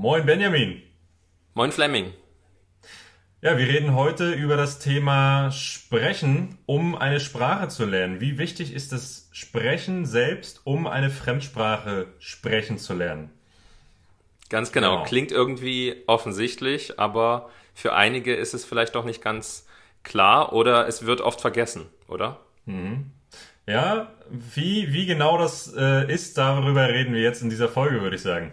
[0.00, 0.80] Moin Benjamin.
[1.54, 2.12] Moin Fleming.
[3.40, 8.20] Ja, wir reden heute über das Thema Sprechen, um eine Sprache zu lernen.
[8.20, 13.30] Wie wichtig ist das Sprechen selbst, um eine Fremdsprache sprechen zu lernen?
[14.50, 14.98] Ganz genau.
[14.98, 15.04] genau.
[15.04, 19.66] Klingt irgendwie offensichtlich, aber für einige ist es vielleicht doch nicht ganz
[20.04, 22.38] klar oder es wird oft vergessen, oder?
[22.66, 23.10] Mhm.
[23.66, 28.14] Ja, wie, wie genau das äh, ist, darüber reden wir jetzt in dieser Folge, würde
[28.14, 28.52] ich sagen.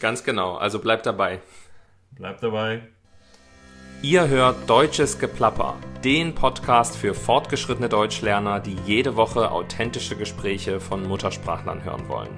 [0.00, 0.56] Ganz genau.
[0.56, 1.40] Also bleibt dabei.
[2.12, 2.82] Bleibt dabei.
[4.00, 11.02] Ihr hört Deutsches Geplapper, den Podcast für fortgeschrittene Deutschlerner, die jede Woche authentische Gespräche von
[11.02, 12.30] Muttersprachlern hören wollen.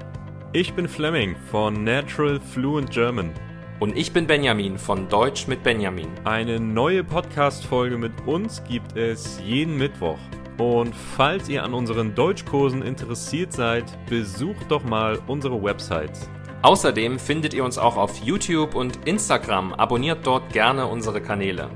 [0.54, 3.30] Ich bin Fleming von Natural Fluent German.
[3.78, 6.08] Und ich bin Benjamin von Deutsch mit Benjamin.
[6.24, 10.18] Eine neue Podcast-Folge mit uns gibt es jeden Mittwoch.
[10.56, 16.18] Und falls ihr an unseren Deutschkursen interessiert seid, besucht doch mal unsere Website
[16.62, 19.72] Außerdem findet ihr uns auch auf YouTube und Instagram.
[19.72, 21.70] Abonniert dort gerne unsere Kanäle.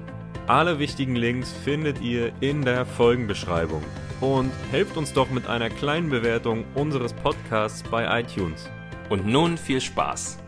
[0.46, 3.82] Alle wichtigen Links findet ihr in der Folgenbeschreibung.
[4.20, 8.68] Und helft uns doch mit einer kleinen Bewertung unseres Podcasts bei iTunes.
[9.08, 10.38] Und nun viel Spaß.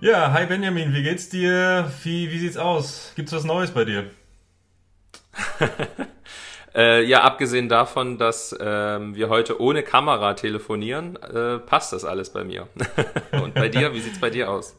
[0.00, 1.90] Ja, hi Benjamin, wie geht's dir?
[2.04, 3.12] Wie, wie sieht's aus?
[3.16, 4.08] Gibt's was Neues bei dir?
[6.74, 12.30] Äh, ja, abgesehen davon, dass ähm, wir heute ohne Kamera telefonieren, äh, passt das alles
[12.30, 12.68] bei mir.
[13.32, 14.76] Und bei dir, wie sieht's bei dir aus?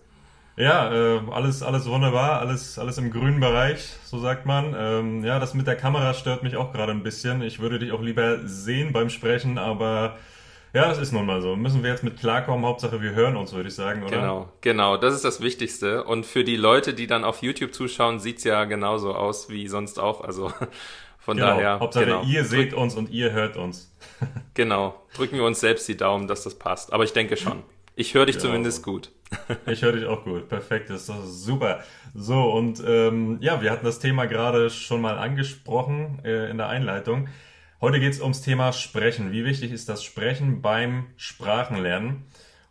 [0.58, 4.76] Ja, äh, alles, alles wunderbar, alles, alles im grünen Bereich, so sagt man.
[4.78, 7.42] Ähm, ja, das mit der Kamera stört mich auch gerade ein bisschen.
[7.42, 10.18] Ich würde dich auch lieber sehen beim Sprechen, aber
[10.74, 11.56] ja, das ist nun mal so.
[11.56, 12.66] Müssen wir jetzt mit klarkommen.
[12.66, 14.16] Hauptsache, wir hören uns, würde ich sagen, oder?
[14.16, 14.98] Genau, genau.
[14.98, 16.04] Das ist das Wichtigste.
[16.04, 20.00] Und für die Leute, die dann auf YouTube zuschauen, sieht's ja genauso aus wie sonst
[20.00, 20.22] auch.
[20.22, 20.54] Also
[21.22, 21.50] von genau.
[21.50, 21.80] daher.
[21.80, 22.24] Hauptsache, genau.
[22.24, 23.94] ihr seht uns und ihr hört uns.
[24.56, 25.00] genau.
[25.16, 26.92] Drücken wir uns selbst die Daumen, dass das passt.
[26.92, 27.64] Aber ich denke schon.
[27.96, 28.48] Ich höre dich genau.
[28.48, 29.12] zumindest gut.
[29.68, 30.50] ich höre dich auch gut.
[30.50, 30.90] Perfekt.
[30.90, 31.82] Das ist super.
[32.16, 36.70] So, und ähm, ja, wir hatten das Thema gerade schon mal angesprochen äh, in der
[36.70, 37.30] Einleitung.
[37.80, 39.32] Heute geht es ums Thema Sprechen.
[39.32, 42.26] Wie wichtig ist das Sprechen beim Sprachenlernen?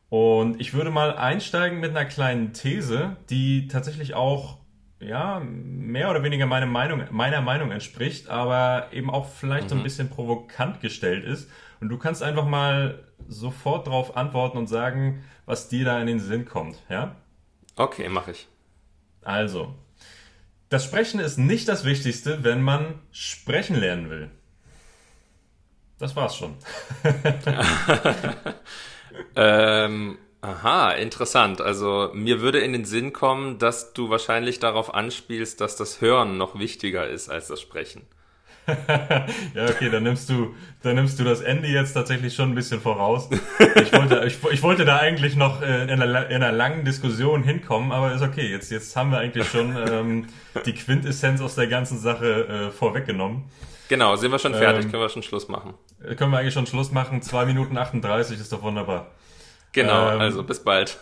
[0.08, 4.59] Und ich würde mal einsteigen mit einer kleinen These, die tatsächlich auch
[5.00, 9.68] ja, mehr oder weniger meine Meinung, meiner Meinung entspricht, aber eben auch vielleicht mhm.
[9.68, 9.84] so ein mhm.
[9.84, 11.50] bisschen provokant gestellt ist.
[11.80, 16.20] Und du kannst einfach mal sofort darauf antworten und sagen, was dir da in den
[16.20, 17.16] Sinn kommt, ja?
[17.76, 18.48] Okay, mache ich.
[19.22, 19.74] Also,
[20.68, 24.30] das Sprechen ist nicht das Wichtigste, wenn man sprechen lernen will.
[25.98, 26.54] Das war's schon.
[29.36, 31.60] ähm, Aha, interessant.
[31.60, 36.38] Also mir würde in den Sinn kommen, dass du wahrscheinlich darauf anspielst, dass das Hören
[36.38, 38.02] noch wichtiger ist als das Sprechen.
[39.54, 42.80] ja, okay, dann nimmst du, dann nimmst du das Ende jetzt tatsächlich schon ein bisschen
[42.80, 43.28] voraus.
[43.58, 47.42] Ich wollte, ich, ich wollte da eigentlich noch äh, in einer, in einer, langen Diskussion
[47.42, 48.48] hinkommen, aber ist okay.
[48.48, 50.26] Jetzt, jetzt haben wir eigentlich schon ähm,
[50.66, 53.44] die Quintessenz aus der ganzen Sache äh, vorweggenommen.
[53.88, 55.74] Genau, sind wir schon fertig, ähm, können wir schon Schluss machen.
[56.16, 57.22] Können wir eigentlich schon Schluss machen.
[57.22, 59.10] Zwei Minuten 38 ist doch wunderbar.
[59.72, 60.98] Genau, ähm, also bis bald.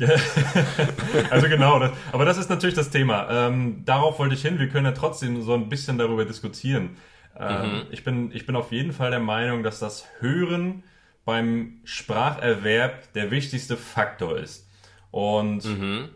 [1.30, 3.28] also genau, das, aber das ist natürlich das Thema.
[3.30, 4.58] Ähm, darauf wollte ich hin.
[4.58, 6.96] Wir können ja trotzdem so ein bisschen darüber diskutieren.
[7.38, 7.82] Ähm, mhm.
[7.90, 10.82] ich, bin, ich bin auf jeden Fall der Meinung, dass das Hören
[11.24, 14.68] beim Spracherwerb der wichtigste Faktor ist.
[15.10, 16.08] Und mhm.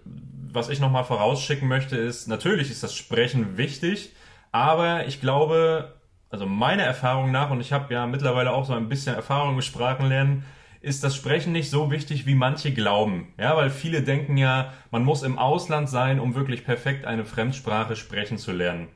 [0.52, 4.14] was ich nochmal vorausschicken möchte, ist, natürlich ist das Sprechen wichtig,
[4.52, 5.94] aber ich glaube,
[6.30, 9.62] also meiner Erfahrung nach, und ich habe ja mittlerweile auch so ein bisschen Erfahrung im
[9.62, 10.44] Sprachenlernen,
[10.86, 13.34] ist das Sprechen nicht so wichtig, wie manche glauben.
[13.40, 17.96] Ja, weil viele denken ja, man muss im Ausland sein, um wirklich perfekt eine Fremdsprache
[17.96, 18.86] sprechen zu lernen.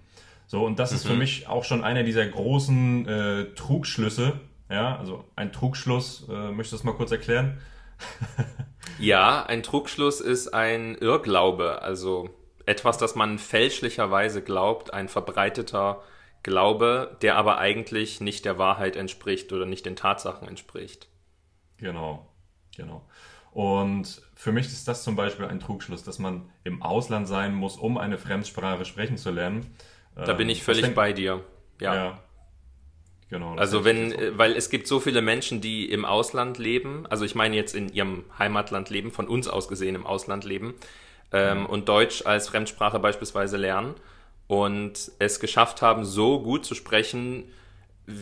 [0.46, 0.96] So, und das mhm.
[0.96, 1.18] ist für mhm.
[1.18, 4.38] mich auch schon einer dieser großen äh, Trugschlüsse.
[4.70, 7.58] Ja, also ein Trugschluss, äh, möchtest du das mal kurz erklären?
[9.00, 12.30] ja, ein Trugschluss ist ein Irrglaube, also
[12.66, 16.02] etwas, das man fälschlicherweise glaubt, ein verbreiteter
[16.44, 21.09] Glaube, der aber eigentlich nicht der Wahrheit entspricht oder nicht den Tatsachen entspricht.
[21.80, 22.26] Genau,
[22.76, 23.04] genau.
[23.52, 27.76] Und für mich ist das zum Beispiel ein Trugschluss, dass man im Ausland sein muss,
[27.76, 29.74] um eine Fremdsprache sprechen zu lernen.
[30.14, 31.42] Da bin ich ähm, völlig denk, bei dir.
[31.80, 31.94] Ja.
[31.94, 32.18] ja
[33.28, 33.56] genau.
[33.56, 37.56] Also wenn, weil es gibt so viele Menschen, die im Ausland leben, also ich meine
[37.56, 40.74] jetzt in ihrem Heimatland leben, von uns aus gesehen im Ausland leben
[41.32, 43.94] ähm, und Deutsch als Fremdsprache beispielsweise lernen
[44.46, 47.50] und es geschafft haben, so gut zu sprechen,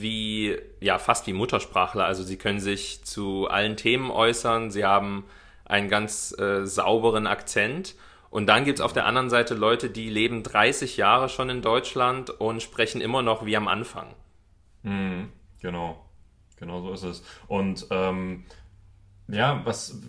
[0.00, 2.04] wie, ja, fast wie Muttersprachler.
[2.04, 5.24] Also sie können sich zu allen Themen äußern, sie haben
[5.64, 7.94] einen ganz äh, sauberen Akzent.
[8.30, 11.62] Und dann gibt es auf der anderen Seite Leute, die leben 30 Jahre schon in
[11.62, 14.14] Deutschland und sprechen immer noch wie am Anfang.
[14.82, 16.04] Mhm, genau,
[16.56, 17.22] genau so ist es.
[17.46, 18.44] Und ähm,
[19.28, 20.00] Ja, was,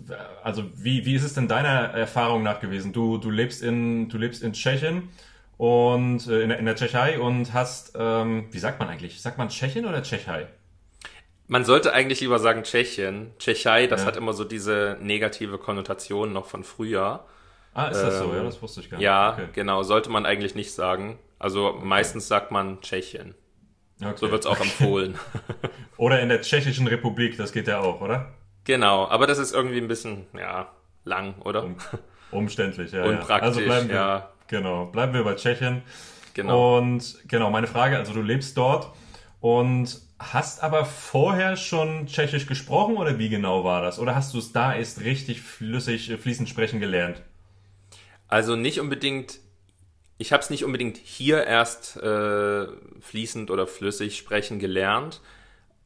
[0.42, 2.92] also wie, wie ist es denn deiner Erfahrung nach gewesen?
[2.92, 5.10] Du, du lebst in, du lebst in Tschechien
[5.60, 9.20] und äh, in, der, in der Tschechei und hast, ähm, wie sagt man eigentlich?
[9.20, 10.46] Sagt man Tschechien oder Tschechei?
[11.48, 13.32] Man sollte eigentlich lieber sagen Tschechien.
[13.38, 14.06] Tschechei, das ja.
[14.06, 17.26] hat immer so diese negative Konnotation noch von früher.
[17.74, 18.34] Ah, ist das ähm, so?
[18.34, 19.04] Ja, das wusste ich gar nicht.
[19.04, 19.48] Ja, okay.
[19.52, 21.18] genau, sollte man eigentlich nicht sagen.
[21.38, 21.84] Also okay.
[21.84, 23.34] meistens sagt man Tschechien.
[24.00, 24.14] Okay.
[24.16, 25.18] So wird es auch empfohlen.
[25.98, 28.32] oder in der Tschechischen Republik, das geht ja auch, oder?
[28.64, 30.70] Genau, aber das ist irgendwie ein bisschen, ja,
[31.04, 31.64] lang, oder?
[31.64, 31.76] Um,
[32.30, 33.04] umständlich, ja.
[33.04, 34.30] Unpraktisch, also bleiben wir, ja.
[34.50, 35.82] Genau, bleiben wir bei Tschechien.
[36.34, 36.78] Genau.
[36.78, 38.90] Und genau, meine Frage, also du lebst dort
[39.40, 44.00] und hast aber vorher schon Tschechisch gesprochen oder wie genau war das?
[44.00, 47.22] Oder hast du es da erst richtig flüssig, äh, fließend sprechen gelernt?
[48.26, 49.38] Also nicht unbedingt,
[50.18, 52.66] ich habe es nicht unbedingt hier erst äh,
[53.00, 55.20] fließend oder flüssig sprechen gelernt,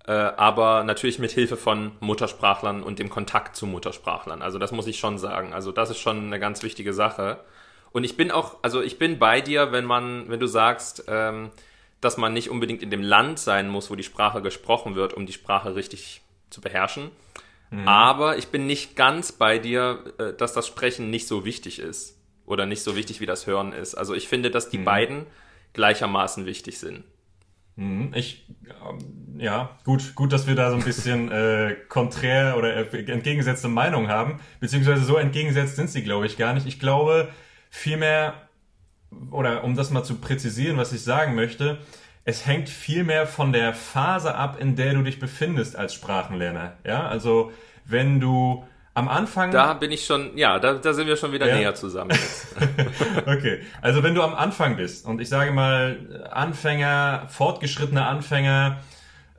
[0.06, 4.40] äh, aber natürlich mit Hilfe von Muttersprachlern und dem Kontakt zu Muttersprachlern.
[4.40, 5.52] Also das muss ich schon sagen.
[5.52, 7.40] Also das ist schon eine ganz wichtige Sache.
[7.94, 11.50] Und ich bin auch, also ich bin bei dir, wenn man, wenn du sagst, ähm,
[12.00, 15.26] dass man nicht unbedingt in dem Land sein muss, wo die Sprache gesprochen wird, um
[15.26, 16.20] die Sprache richtig
[16.50, 17.12] zu beherrschen.
[17.70, 17.86] Mhm.
[17.86, 22.18] Aber ich bin nicht ganz bei dir, äh, dass das Sprechen nicht so wichtig ist
[22.46, 23.94] oder nicht so wichtig wie das Hören ist.
[23.94, 24.84] Also ich finde, dass die mhm.
[24.84, 25.26] beiden
[25.72, 27.04] gleichermaßen wichtig sind.
[27.76, 28.10] Mhm.
[28.16, 33.04] Ich, ähm, ja, gut, gut, dass wir da so ein bisschen äh, konträr oder äh,
[33.04, 36.66] entgegengesetzte Meinung haben, beziehungsweise so entgegengesetzt sind sie, glaube ich, gar nicht.
[36.66, 37.28] Ich glaube
[37.74, 38.34] vielmehr,
[39.30, 41.78] oder um das mal zu präzisieren, was ich sagen möchte,
[42.24, 46.74] es hängt vielmehr von der Phase ab, in der du dich befindest als Sprachenlerner.
[46.86, 47.52] Ja, also
[47.84, 49.50] wenn du am Anfang.
[49.50, 51.56] Da bin ich schon, ja, da, da sind wir schon wieder ja.
[51.56, 52.16] näher zusammen.
[53.26, 58.78] okay, also wenn du am Anfang bist und ich sage mal Anfänger, fortgeschrittene Anfänger,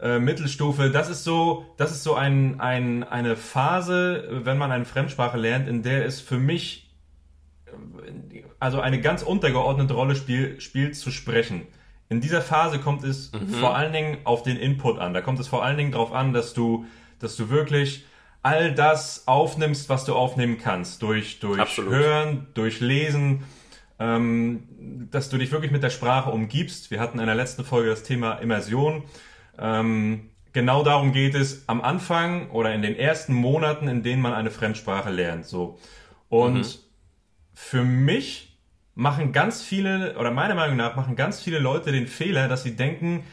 [0.02, 4.84] äh, Mittelstufe, das ist so, das ist so ein, ein, eine Phase, wenn man eine
[4.84, 6.86] Fremdsprache lernt, in der es für mich
[8.66, 11.68] also eine ganz untergeordnete Rolle spiel, spielt zu sprechen.
[12.10, 13.48] In dieser Phase kommt es mhm.
[13.50, 15.14] vor allen Dingen auf den Input an.
[15.14, 16.86] Da kommt es vor allen Dingen darauf an, dass du,
[17.20, 18.06] dass du wirklich
[18.42, 21.04] all das aufnimmst, was du aufnehmen kannst.
[21.04, 23.44] Durch, durch Hören, durch Lesen,
[24.00, 24.64] ähm,
[25.12, 26.90] dass du dich wirklich mit der Sprache umgibst.
[26.90, 29.04] Wir hatten in der letzten Folge das Thema Immersion.
[29.60, 34.34] Ähm, genau darum geht es am Anfang oder in den ersten Monaten, in denen man
[34.34, 35.46] eine Fremdsprache lernt.
[35.46, 35.78] So.
[36.30, 36.66] Und mhm.
[37.54, 38.55] für mich
[38.96, 42.76] machen ganz viele, oder meiner Meinung nach machen ganz viele Leute den Fehler, dass sie
[42.76, 43.24] denken,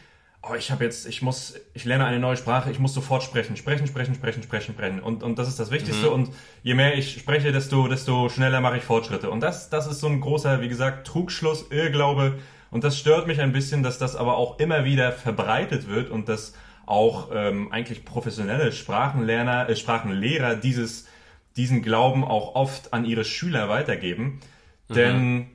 [0.41, 3.55] oh, ich habe jetzt, ich muss, ich lerne eine neue Sprache, ich muss sofort sprechen,
[3.55, 4.99] sprechen, sprechen, sprechen, sprechen, sprechen.
[4.99, 6.07] Und, und das ist das Wichtigste.
[6.07, 6.13] Mhm.
[6.13, 6.29] Und
[6.63, 9.29] je mehr ich spreche, desto, desto schneller mache ich Fortschritte.
[9.29, 12.39] Und das, das ist so ein großer, wie gesagt, Trugschluss, Irrglaube.
[12.71, 16.27] Und das stört mich ein bisschen, dass das aber auch immer wieder verbreitet wird und
[16.27, 16.53] dass
[16.85, 21.07] auch ähm, eigentlich professionelle Sprachenlerner, äh, Sprachenlehrer dieses,
[21.55, 24.41] diesen Glauben auch oft an ihre Schüler weitergeben.
[24.89, 24.93] Mhm.
[24.93, 25.47] Denn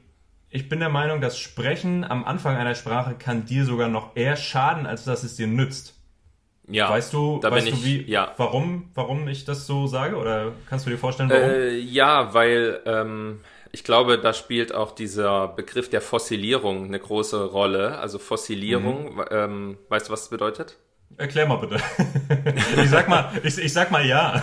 [0.50, 4.36] ich bin der Meinung, dass Sprechen am Anfang einer Sprache kann dir sogar noch eher
[4.36, 5.94] schaden, als dass es dir nützt.
[6.70, 8.32] Ja, weißt du, weißt du wie, ja.
[8.36, 10.16] warum, warum ich das so sage?
[10.16, 11.50] Oder kannst du dir vorstellen, warum?
[11.50, 13.40] Äh, ja, weil ähm,
[13.72, 17.98] ich glaube, da spielt auch dieser Begriff der Fossilierung eine große Rolle.
[17.98, 19.24] Also Fossilierung, mhm.
[19.30, 20.76] ähm, weißt du, was das bedeutet?
[21.16, 21.76] Erklär mal bitte.
[22.82, 24.42] ich sag mal, ich, ich sag mal ja.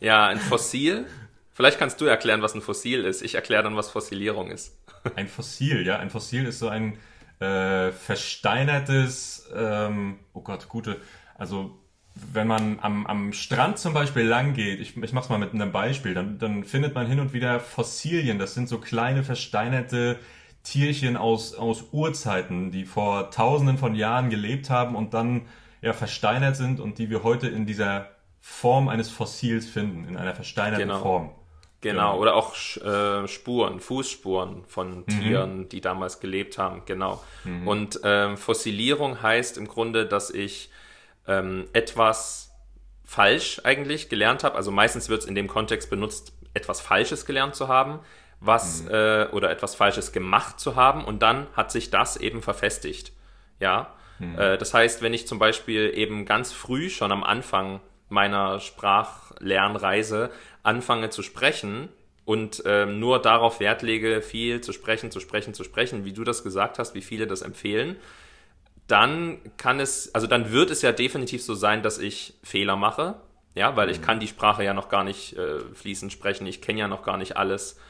[0.00, 1.06] ja, ein Fossil
[1.58, 3.20] Vielleicht kannst du erklären, was ein Fossil ist.
[3.20, 4.78] Ich erkläre dann, was Fossilierung ist.
[5.16, 5.98] Ein Fossil, ja.
[5.98, 6.98] Ein Fossil ist so ein
[7.40, 11.00] äh, versteinertes, ähm, oh Gott, gute,
[11.34, 11.76] also
[12.14, 15.72] wenn man am, am Strand zum Beispiel lang geht, ich, ich mach's mal mit einem
[15.72, 18.38] Beispiel, dann, dann findet man hin und wieder Fossilien.
[18.38, 20.20] Das sind so kleine versteinerte
[20.62, 25.46] Tierchen aus, aus Urzeiten, die vor tausenden von Jahren gelebt haben und dann
[25.82, 30.36] ja versteinert sind und die wir heute in dieser Form eines Fossils finden, in einer
[30.36, 31.00] versteinerten genau.
[31.00, 31.30] Form.
[31.80, 32.18] Genau, genau.
[32.18, 35.06] oder auch äh, Spuren, Fußspuren von mhm.
[35.06, 35.68] Tieren, mhm.
[35.68, 37.22] die damals gelebt haben, genau.
[37.44, 37.68] Mhm.
[37.68, 40.70] Und ähm, Fossilierung heißt im Grunde, dass ich
[41.28, 42.52] ähm, etwas
[43.04, 44.56] falsch eigentlich gelernt habe.
[44.56, 48.00] Also meistens wird es in dem Kontext benutzt, etwas Falsches gelernt zu haben,
[48.40, 48.90] was mhm.
[48.90, 53.12] äh, oder etwas Falsches gemacht zu haben und dann hat sich das eben verfestigt.
[53.60, 54.36] Ja, mhm.
[54.36, 60.30] äh, das heißt, wenn ich zum Beispiel eben ganz früh schon am Anfang meiner Sprachlernreise
[60.68, 61.88] anfange zu sprechen
[62.26, 66.24] und ähm, nur darauf Wert lege, viel zu sprechen, zu sprechen, zu sprechen, wie du
[66.24, 67.96] das gesagt hast, wie viele das empfehlen,
[68.86, 73.14] dann kann es, also dann wird es ja definitiv so sein, dass ich Fehler mache,
[73.54, 74.04] ja, weil ich mhm.
[74.04, 77.16] kann die Sprache ja noch gar nicht äh, fließend sprechen, ich kenne ja noch gar
[77.16, 77.80] nicht alles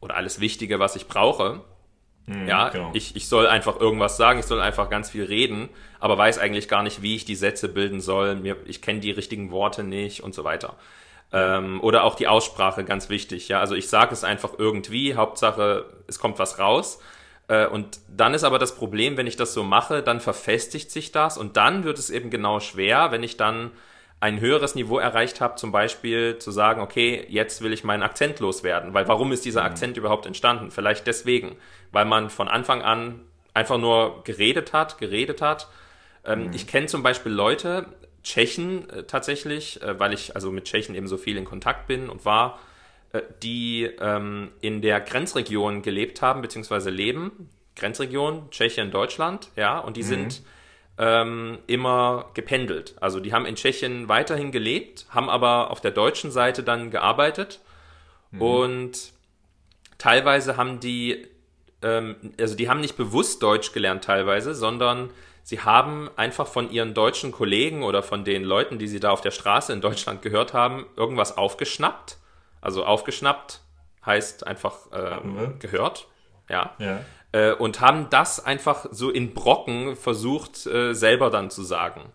[0.00, 1.62] oder alles Wichtige, was ich brauche.
[2.26, 2.90] Mhm, ja, genau.
[2.92, 6.68] ich, ich soll einfach irgendwas sagen, ich soll einfach ganz viel reden, aber weiß eigentlich
[6.68, 8.36] gar nicht, wie ich die Sätze bilden soll.
[8.36, 10.76] Mir, ich kenne die richtigen Worte nicht und so weiter.
[11.32, 13.48] Ähm, oder auch die Aussprache, ganz wichtig.
[13.48, 17.00] Ja, also ich sage es einfach irgendwie, Hauptsache es kommt was raus.
[17.48, 21.12] Äh, und dann ist aber das Problem, wenn ich das so mache, dann verfestigt sich
[21.12, 23.70] das und dann wird es eben genau schwer, wenn ich dann
[24.20, 28.38] ein höheres Niveau erreicht habe, zum Beispiel zu sagen, okay, jetzt will ich meinen Akzent
[28.38, 28.92] loswerden.
[28.92, 29.66] Weil warum ist dieser mhm.
[29.68, 30.70] Akzent überhaupt entstanden?
[30.70, 31.56] Vielleicht deswegen,
[31.90, 33.20] weil man von Anfang an
[33.54, 35.68] einfach nur geredet hat, geredet hat.
[36.24, 36.52] Ähm, mhm.
[36.52, 37.86] Ich kenne zum Beispiel Leute,
[38.22, 42.08] Tschechen äh, tatsächlich, äh, weil ich also mit Tschechen eben so viel in Kontakt bin
[42.08, 42.58] und war,
[43.12, 47.50] äh, die ähm, in der Grenzregion gelebt haben, beziehungsweise leben.
[47.76, 50.06] Grenzregion, Tschechien, Deutschland, ja, und die mhm.
[50.06, 50.42] sind
[50.98, 52.94] ähm, immer gependelt.
[53.00, 57.60] Also die haben in Tschechien weiterhin gelebt, haben aber auf der deutschen Seite dann gearbeitet
[58.32, 58.42] mhm.
[58.42, 59.12] und
[59.96, 61.26] teilweise haben die,
[61.82, 65.10] ähm, also die haben nicht bewusst Deutsch gelernt teilweise, sondern
[65.50, 69.20] sie haben einfach von ihren deutschen Kollegen oder von den Leuten, die sie da auf
[69.20, 72.18] der Straße in Deutschland gehört haben, irgendwas aufgeschnappt.
[72.60, 73.60] Also aufgeschnappt
[74.06, 76.06] heißt einfach ähm, gehört.
[76.48, 76.76] Ja.
[76.78, 77.00] ja
[77.32, 82.12] äh, und haben das einfach so in Brocken versucht, äh, selber dann zu sagen.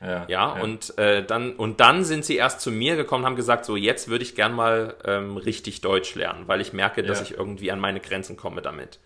[0.00, 0.62] Ja, ja, ja.
[0.62, 4.08] und äh, dann und dann sind sie erst zu mir gekommen, haben gesagt, so jetzt
[4.08, 7.24] würde ich gern mal ähm, richtig Deutsch lernen, weil ich merke, dass ja.
[7.24, 8.98] ich irgendwie an meine Grenzen komme damit.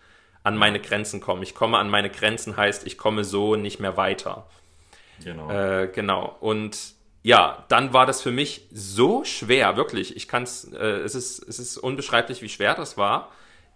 [0.43, 1.43] An meine Grenzen komme.
[1.43, 4.45] Ich komme an meine Grenzen heißt, ich komme so nicht mehr weiter.
[5.23, 5.49] Genau.
[5.49, 6.35] Äh, genau.
[6.41, 6.77] Und
[7.21, 10.17] ja, dann war das für mich so schwer, wirklich.
[10.17, 13.31] Ich kann es, äh, es ist, es ist unbeschreiblich, wie schwer das war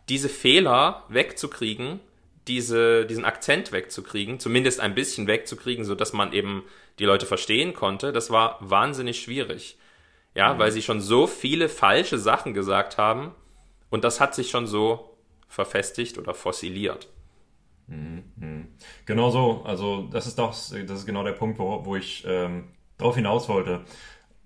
[0.10, 2.00] diese Fehler wegzukriegen,
[2.48, 6.64] diese, diesen Akzent wegzukriegen, zumindest ein bisschen wegzukriegen, so dass man eben
[7.00, 9.78] die Leute verstehen konnte, das war wahnsinnig schwierig.
[10.34, 10.60] Ja, mhm.
[10.60, 13.34] weil sie schon so viele falsche Sachen gesagt haben
[13.90, 15.17] und das hat sich schon so
[15.48, 17.10] verfestigt oder fossiliert.
[17.88, 18.24] Mhm.
[18.36, 18.68] mhm.
[19.06, 19.64] Genau so.
[19.64, 23.50] Also das ist doch, das ist genau der Punkt, wo, wo ich ähm, drauf hinaus
[23.50, 23.86] wollte.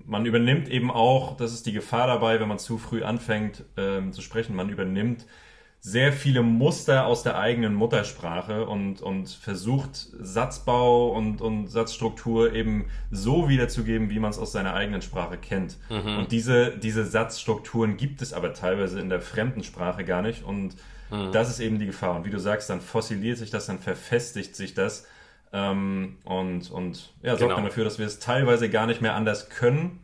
[0.04, 4.14] Man übernimmt eben auch, das ist die Gefahr dabei, wenn man zu früh anfängt ähm,
[4.14, 5.28] zu sprechen, man übernimmt
[5.84, 12.86] sehr viele Muster aus der eigenen Muttersprache und, und versucht Satzbau und, und Satzstruktur eben
[13.10, 15.78] so wiederzugeben, wie man es aus seiner eigenen Sprache kennt.
[15.90, 16.20] Mhm.
[16.20, 20.76] Und diese, diese Satzstrukturen gibt es aber teilweise in der fremden Sprache gar nicht und
[21.10, 21.32] mhm.
[21.32, 22.16] das ist eben die Gefahr.
[22.16, 25.08] Und wie du sagst, dann fossiliert sich das, dann verfestigt sich das
[25.52, 27.56] ähm, und, und ja, sorgt genau.
[27.56, 30.00] dann dafür, dass wir es teilweise gar nicht mehr anders können.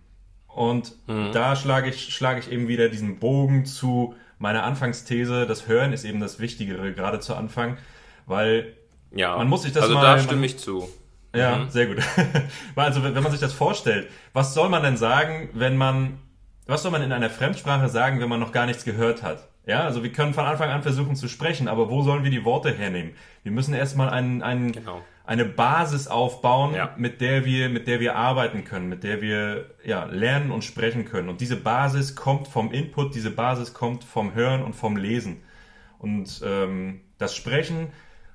[0.47, 1.33] Und mhm.
[1.33, 6.03] da schlage ich, schlage ich eben wieder diesen Bogen zu meine Anfangsthese, das Hören ist
[6.03, 7.77] eben das Wichtigere, gerade zu Anfang,
[8.25, 8.75] weil
[9.11, 10.05] ja, man muss sich das also mal...
[10.05, 10.89] Also da stimme ich zu.
[11.35, 11.69] Ja, mhm.
[11.69, 11.97] sehr gut.
[12.75, 16.19] also wenn man sich das vorstellt, was soll man denn sagen, wenn man...
[16.65, 19.47] Was soll man in einer Fremdsprache sagen, wenn man noch gar nichts gehört hat?
[19.65, 22.43] Ja, also wir können von Anfang an versuchen zu sprechen, aber wo sollen wir die
[22.43, 23.13] Worte hernehmen?
[23.43, 25.01] Wir müssen erstmal einen, einen, genau.
[25.27, 26.93] Eine Basis aufbauen, ja.
[26.97, 31.05] mit der wir, mit der wir arbeiten können, mit der wir ja, lernen und sprechen
[31.05, 31.29] können.
[31.29, 35.43] Und diese Basis kommt vom Input, diese Basis kommt vom Hören und vom Lesen.
[35.99, 37.89] Und ähm, das Sprechen,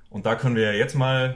[0.09, 1.35] und da können wir ja jetzt mal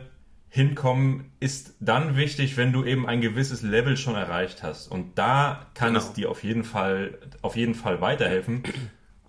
[0.50, 4.88] hinkommen, ist dann wichtig, wenn du eben ein gewisses Level schon erreicht hast.
[4.88, 6.00] Und da kann genau.
[6.00, 8.64] es dir auf jeden Fall, auf jeden Fall weiterhelfen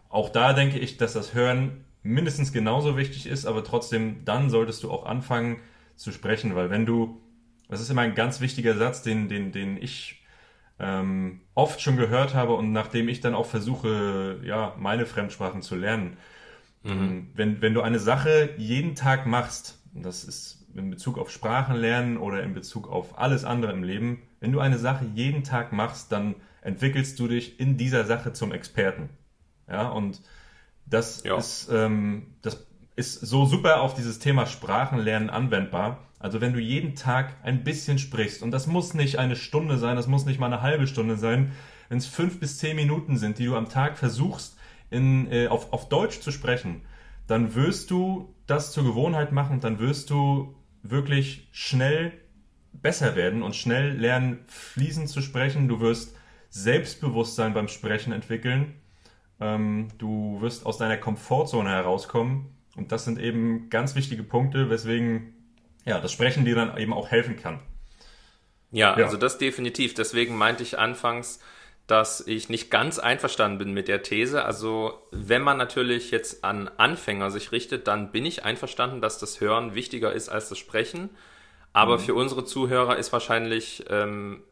[0.08, 4.82] auch da denke ich, dass das Hören mindestens genauso wichtig ist, aber trotzdem, dann solltest
[4.82, 5.58] du auch anfangen
[5.98, 7.20] zu sprechen, weil wenn du,
[7.68, 10.22] das ist immer ein ganz wichtiger Satz, den, den, den ich
[10.78, 15.74] ähm, oft schon gehört habe und nachdem ich dann auch versuche, ja, meine Fremdsprachen zu
[15.74, 16.16] lernen.
[16.84, 16.90] Mhm.
[16.90, 22.16] Ähm, wenn, wenn du eine Sache jeden Tag machst, das ist in Bezug auf Sprachenlernen
[22.16, 26.12] oder in Bezug auf alles andere im Leben, wenn du eine Sache jeden Tag machst,
[26.12, 29.08] dann entwickelst du dich in dieser Sache zum Experten.
[29.68, 30.22] Ja, und
[30.86, 31.36] das ja.
[31.36, 32.67] ist, ähm, das
[32.98, 35.98] ist so super auf dieses Thema Sprachenlernen anwendbar.
[36.18, 39.96] Also wenn du jeden Tag ein bisschen sprichst, und das muss nicht eine Stunde sein,
[39.96, 41.52] das muss nicht mal eine halbe Stunde sein,
[41.88, 44.58] wenn es fünf bis zehn Minuten sind, die du am Tag versuchst,
[44.90, 46.82] in, äh, auf, auf Deutsch zu sprechen,
[47.26, 52.12] dann wirst du das zur Gewohnheit machen, dann wirst du wirklich schnell
[52.72, 55.68] besser werden und schnell lernen, fließend zu sprechen.
[55.68, 56.16] Du wirst
[56.50, 58.74] Selbstbewusstsein beim Sprechen entwickeln
[59.40, 62.57] ähm, du wirst aus deiner Komfortzone herauskommen.
[62.78, 65.35] Und das sind eben ganz wichtige Punkte, weswegen
[65.85, 67.61] ja, das Sprechen dir dann eben auch helfen kann.
[68.70, 69.94] Ja, ja, also das definitiv.
[69.94, 71.40] Deswegen meinte ich anfangs,
[71.88, 74.44] dass ich nicht ganz einverstanden bin mit der These.
[74.44, 79.40] Also wenn man natürlich jetzt an Anfänger sich richtet, dann bin ich einverstanden, dass das
[79.40, 81.11] Hören wichtiger ist als das Sprechen.
[81.73, 82.02] Aber mhm.
[82.02, 84.44] für unsere Zuhörer ist wahrscheinlich ähm,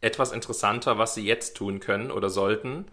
[0.00, 2.86] etwas interessanter, was sie jetzt tun können oder sollten,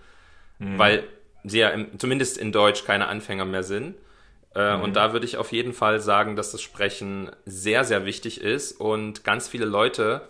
[0.58, 0.78] mhm.
[0.78, 1.08] weil
[1.44, 3.96] sie ja im, zumindest in Deutsch keine Anfänger mehr sind.
[4.56, 4.84] Äh, mhm.
[4.84, 8.80] Und da würde ich auf jeden Fall sagen, dass das Sprechen sehr, sehr wichtig ist.
[8.80, 10.28] Und ganz viele Leute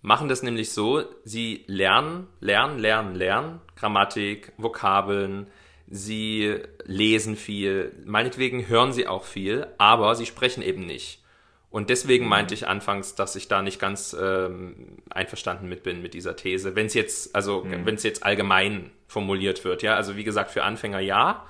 [0.00, 5.46] machen das nämlich so, sie lernen, lernen, lernen, lernen, Grammatik, Vokabeln,
[5.86, 11.22] sie lesen viel, meinetwegen hören sie auch viel, aber sie sprechen eben nicht.
[11.70, 12.30] Und deswegen mhm.
[12.30, 16.76] meinte ich anfangs, dass ich da nicht ganz ähm, einverstanden mit bin mit dieser These.
[16.76, 17.86] Wenn es jetzt, also mhm.
[17.86, 21.46] wenn es jetzt allgemein formuliert wird, ja, also wie gesagt, für Anfänger ja,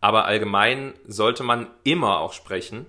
[0.00, 2.86] aber allgemein sollte man immer auch sprechen.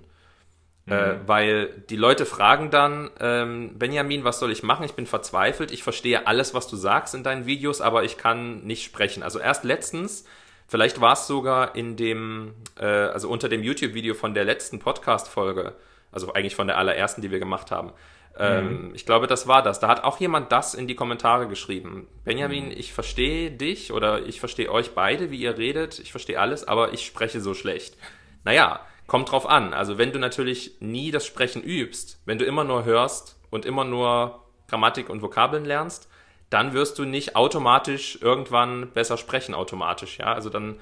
[0.88, 1.00] Äh, mhm.
[1.00, 4.84] Äh, weil die Leute fragen dann, ähm, Benjamin, was soll ich machen?
[4.84, 8.64] Ich bin verzweifelt, ich verstehe alles, was du sagst in deinen Videos, aber ich kann
[8.64, 9.24] nicht sprechen.
[9.24, 10.26] Also erst letztens,
[10.68, 15.76] vielleicht war es sogar in dem, äh, also unter dem YouTube-Video von der letzten Podcast-Folge,
[16.12, 17.92] also eigentlich von der allerersten, die wir gemacht haben.
[18.38, 18.96] Ähm, mhm.
[18.96, 19.80] Ich glaube, das war das.
[19.80, 22.08] Da hat auch jemand das in die Kommentare geschrieben.
[22.24, 22.72] Benjamin, mhm.
[22.72, 26.00] ich verstehe dich oder ich verstehe euch beide, wie ihr redet.
[26.00, 27.98] Ich verstehe alles, aber ich spreche so schlecht.
[28.44, 29.74] Naja, kommt drauf an.
[29.74, 33.84] Also wenn du natürlich nie das Sprechen übst, wenn du immer nur hörst und immer
[33.84, 36.08] nur Grammatik und Vokabeln lernst,
[36.50, 40.20] dann wirst du nicht automatisch irgendwann besser sprechen automatisch.
[40.20, 40.80] Ja, also dann,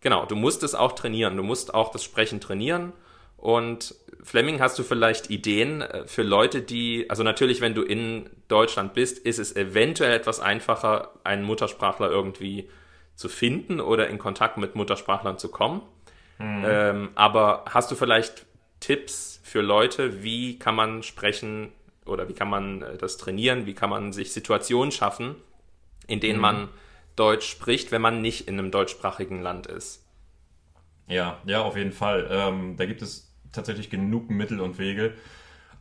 [0.00, 1.36] genau, du musst es auch trainieren.
[1.36, 2.92] Du musst auch das Sprechen trainieren
[3.36, 8.28] und Fleming, hast du vielleicht Ideen äh, für Leute, die, also natürlich, wenn du in
[8.48, 12.68] Deutschland bist, ist es eventuell etwas einfacher, einen Muttersprachler irgendwie
[13.14, 15.82] zu finden oder in Kontakt mit Muttersprachlern zu kommen.
[16.38, 16.64] Mhm.
[16.66, 18.46] Ähm, aber hast du vielleicht
[18.80, 21.72] Tipps für Leute, wie kann man sprechen
[22.06, 25.36] oder wie kann man äh, das trainieren, wie kann man sich Situationen schaffen,
[26.06, 26.42] in denen mhm.
[26.42, 26.68] man
[27.16, 30.06] Deutsch spricht, wenn man nicht in einem deutschsprachigen Land ist?
[31.06, 32.28] Ja, ja, auf jeden Fall.
[32.30, 35.14] Ähm, da gibt es tatsächlich genug Mittel und Wege.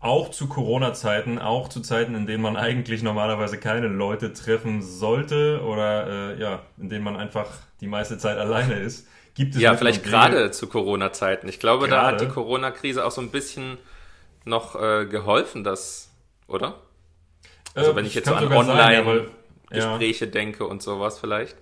[0.01, 5.61] Auch zu Corona-Zeiten, auch zu Zeiten, in denen man eigentlich normalerweise keine Leute treffen sollte
[5.61, 7.49] oder äh, ja, in denen man einfach
[7.81, 9.61] die meiste Zeit alleine ist, gibt es.
[9.61, 11.49] Ja, vielleicht gerade zu Corona-Zeiten.
[11.49, 12.01] Ich glaube, gerade.
[12.01, 13.77] da hat die Corona-Krise auch so ein bisschen
[14.45, 16.09] noch äh, geholfen, das,
[16.47, 16.75] oder?
[17.73, 20.31] Also, äh, wenn ich jetzt so an Online-Gespräche ja.
[20.31, 21.57] denke und sowas vielleicht.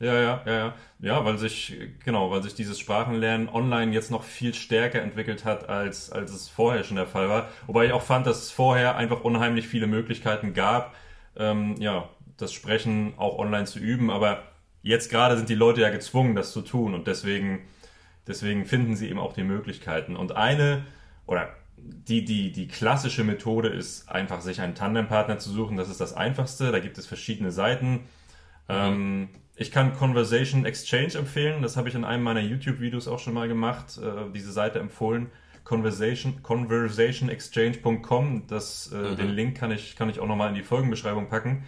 [0.00, 0.74] Ja, ja, ja, ja.
[0.98, 5.68] Ja, weil sich, genau, weil sich dieses Sprachenlernen online jetzt noch viel stärker entwickelt hat,
[5.68, 7.48] als, als es vorher schon der Fall war.
[7.66, 10.94] Wobei ich auch fand, dass es vorher einfach unheimlich viele Möglichkeiten gab,
[11.36, 12.08] ähm, ja,
[12.38, 14.10] das Sprechen auch online zu üben.
[14.10, 14.42] Aber
[14.82, 17.60] jetzt gerade sind die Leute ja gezwungen, das zu tun und deswegen,
[18.26, 20.16] deswegen finden sie eben auch die Möglichkeiten.
[20.16, 20.86] Und eine,
[21.26, 25.76] oder die, die, die klassische Methode ist einfach, sich einen Tandempartner zu suchen.
[25.76, 26.72] Das ist das Einfachste.
[26.72, 27.92] Da gibt es verschiedene Seiten.
[27.92, 28.00] Mhm.
[28.68, 29.28] Ähm,
[29.60, 31.60] ich kann Conversation Exchange empfehlen.
[31.60, 33.98] Das habe ich in einem meiner YouTube-Videos auch schon mal gemacht.
[33.98, 35.30] Äh, diese Seite empfohlen.
[35.64, 38.46] Conversation, conversationexchange.com.
[38.46, 39.16] Das, äh, mhm.
[39.16, 41.64] Den Link kann ich, kann ich auch nochmal in die Folgenbeschreibung packen.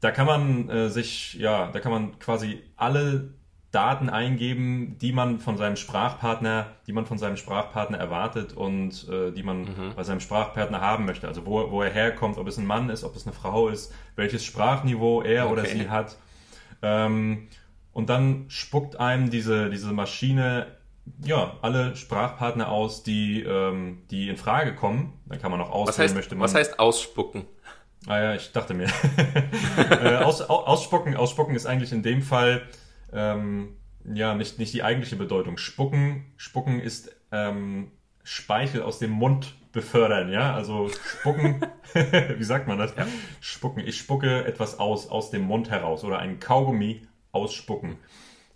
[0.00, 3.34] Da kann man äh, sich, ja, da kann man quasi alle
[3.70, 9.30] Daten eingeben, die man von seinem Sprachpartner, die man von seinem Sprachpartner erwartet und äh,
[9.30, 9.92] die man mhm.
[9.94, 11.28] bei seinem Sprachpartner haben möchte.
[11.28, 13.92] Also wo, wo er herkommt, ob es ein Mann ist, ob es eine Frau ist,
[14.14, 15.52] welches Sprachniveau er okay.
[15.52, 16.16] oder sie hat
[16.82, 17.48] ähm,
[17.92, 20.66] und dann spuckt einem diese, diese Maschine
[21.22, 25.12] ja, alle Sprachpartner aus, die, ähm, die in Frage kommen.
[25.26, 26.44] Dann kann man auch auswählen, was heißt, möchte man.
[26.44, 27.44] Was heißt ausspucken?
[28.06, 28.88] Ah ja, ich dachte mir.
[30.02, 32.62] äh, aus, ausspucken, ausspucken ist eigentlich in dem Fall
[33.12, 35.58] ähm, ja nicht, nicht die eigentliche Bedeutung.
[35.58, 37.90] Spucken, spucken ist ähm,
[38.22, 40.54] Speichel aus dem Mund befördern, ja.
[40.54, 41.60] Also spucken,
[41.94, 42.96] wie sagt man das?
[42.96, 43.06] Ja.
[43.40, 43.86] Spucken.
[43.86, 47.98] Ich spucke etwas aus, aus dem Mund heraus oder ein Kaugummi ausspucken.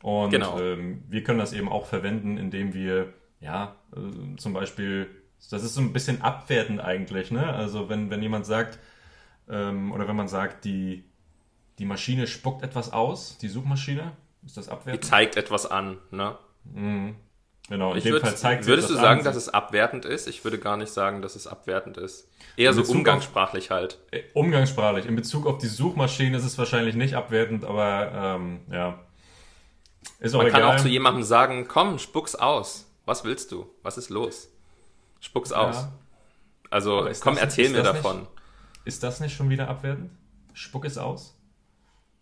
[0.02, 0.59] Und genau.
[0.59, 5.09] ähm, wir können das eben auch verwenden, indem wir, ja, äh, zum Beispiel,
[5.50, 7.46] das ist so ein bisschen abwertend eigentlich, ne?
[7.52, 8.78] Also wenn, wenn jemand sagt,
[9.48, 11.04] ähm, oder wenn man sagt, die,
[11.78, 14.12] die Maschine spuckt etwas aus, die Suchmaschine,
[14.44, 15.04] ist das abwertend?
[15.04, 16.38] Die zeigt etwas an, ne?
[16.64, 17.16] Mhm.
[17.70, 20.26] Genau, in ich dem würd, Fall zeigt Würdest du sagen, an, dass es abwertend ist?
[20.26, 22.28] Ich würde gar nicht sagen, dass es abwertend ist.
[22.56, 23.98] Eher so umgangssprachlich auf, halt.
[24.11, 25.06] Äh, umgangssprachlich.
[25.06, 28.98] In Bezug auf die Suchmaschine ist es wahrscheinlich nicht abwertend, aber ähm, ja.
[30.18, 30.61] Ist auch Man egal.
[30.62, 32.90] kann auch zu jemandem sagen, komm, spuck's aus.
[33.06, 33.70] Was willst du?
[33.85, 34.48] Was ist los?
[35.20, 35.76] Spuck's aus.
[35.76, 35.92] Ja.
[36.70, 38.18] Also komm, das, erzähl mir davon.
[38.18, 38.30] Nicht,
[38.85, 40.11] ist das nicht schon wieder abwertend?
[40.54, 41.39] Spuck es aus?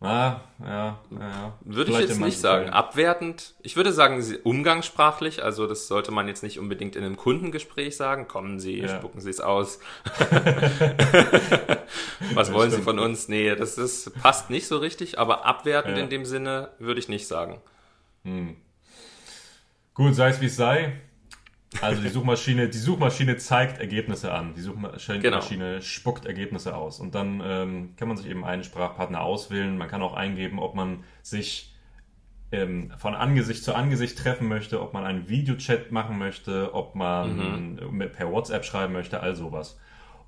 [0.00, 1.58] Ah, ja, ja.
[1.61, 2.66] Würde Vielleicht ich jetzt nicht sagen.
[2.66, 2.74] Fall.
[2.74, 3.54] Abwertend.
[3.62, 5.42] Ich würde sagen, umgangssprachlich.
[5.42, 8.28] Also, das sollte man jetzt nicht unbedingt in einem Kundengespräch sagen.
[8.28, 8.96] Kommen Sie, ja.
[8.96, 9.80] spucken Sie es aus.
[12.34, 13.26] Was wollen Sie von uns?
[13.28, 16.04] Nee, das ist, passt nicht so richtig, aber abwertend ja.
[16.04, 17.61] in dem Sinne würde ich nicht sagen.
[18.22, 18.56] Hm.
[19.94, 21.00] Gut, sei es wie es sei.
[21.83, 24.54] Also die Suchmaschine, die Suchmaschine zeigt Ergebnisse an.
[24.54, 25.81] Die Suchmaschine genau.
[25.81, 26.98] spuckt Ergebnisse aus.
[26.98, 29.76] Und dann ähm, kann man sich eben einen Sprachpartner auswählen.
[29.76, 31.74] Man kann auch eingeben, ob man sich
[32.52, 37.74] ähm, von Angesicht zu Angesicht treffen möchte, ob man einen Videochat machen möchte, ob man
[37.74, 37.98] mhm.
[38.12, 39.78] per WhatsApp schreiben möchte, all sowas.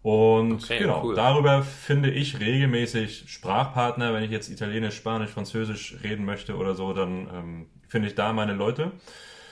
[0.03, 1.14] Und okay, genau, cool.
[1.14, 4.14] darüber finde ich regelmäßig Sprachpartner.
[4.14, 8.33] Wenn ich jetzt Italienisch, Spanisch, Französisch reden möchte oder so, dann ähm, finde ich da
[8.33, 8.92] meine Leute.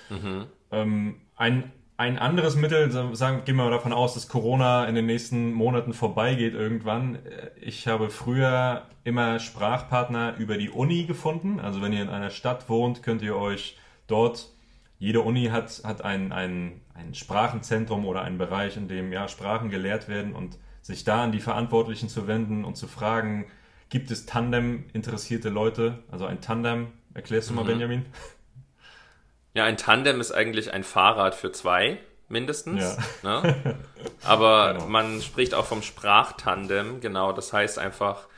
[0.09, 0.47] Mhm.
[0.71, 5.07] Ähm, ein, ein anderes Mittel, sagen, gehen wir mal davon aus, dass Corona in den
[5.07, 7.19] nächsten Monaten vorbeigeht irgendwann.
[7.61, 11.59] Ich habe früher immer Sprachpartner über die Uni gefunden.
[11.59, 14.49] Also wenn ihr in einer Stadt wohnt, könnt ihr euch dort
[15.01, 19.69] jede Uni hat, hat ein, ein, ein Sprachenzentrum oder einen Bereich, in dem ja Sprachen
[19.69, 23.47] gelehrt werden und sich da an die Verantwortlichen zu wenden und zu fragen,
[23.89, 26.05] gibt es Tandem-interessierte Leute?
[26.13, 27.69] Also ein Tandem, erklärst du mal, mhm.
[27.69, 28.07] Benjamin?
[29.59, 32.97] Ja, ein Tandem ist eigentlich ein Fahrrad für zwei, mindestens.
[33.25, 33.41] Ja.
[33.43, 33.77] Ne?
[34.23, 34.87] Aber genau.
[34.87, 37.33] man spricht auch vom Sprachtandem, genau.
[37.33, 38.29] Das heißt einfach,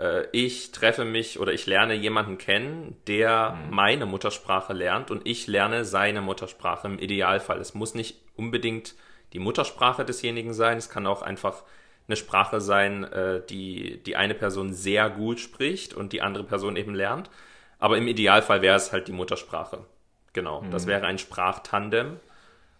[0.00, 3.72] äh, ich treffe mich oder ich lerne jemanden kennen, der mhm.
[3.72, 7.60] meine Muttersprache lernt und ich lerne seine Muttersprache im Idealfall.
[7.60, 8.96] Es muss nicht unbedingt
[9.32, 11.62] die Muttersprache desjenigen sein, es kann auch einfach
[12.08, 16.74] eine Sprache sein, äh, die die eine Person sehr gut spricht und die andere Person
[16.74, 17.30] eben lernt.
[17.78, 19.86] Aber im Idealfall wäre es halt die Muttersprache.
[20.34, 20.70] Genau, mhm.
[20.70, 22.20] das wäre ein Sprachtandem.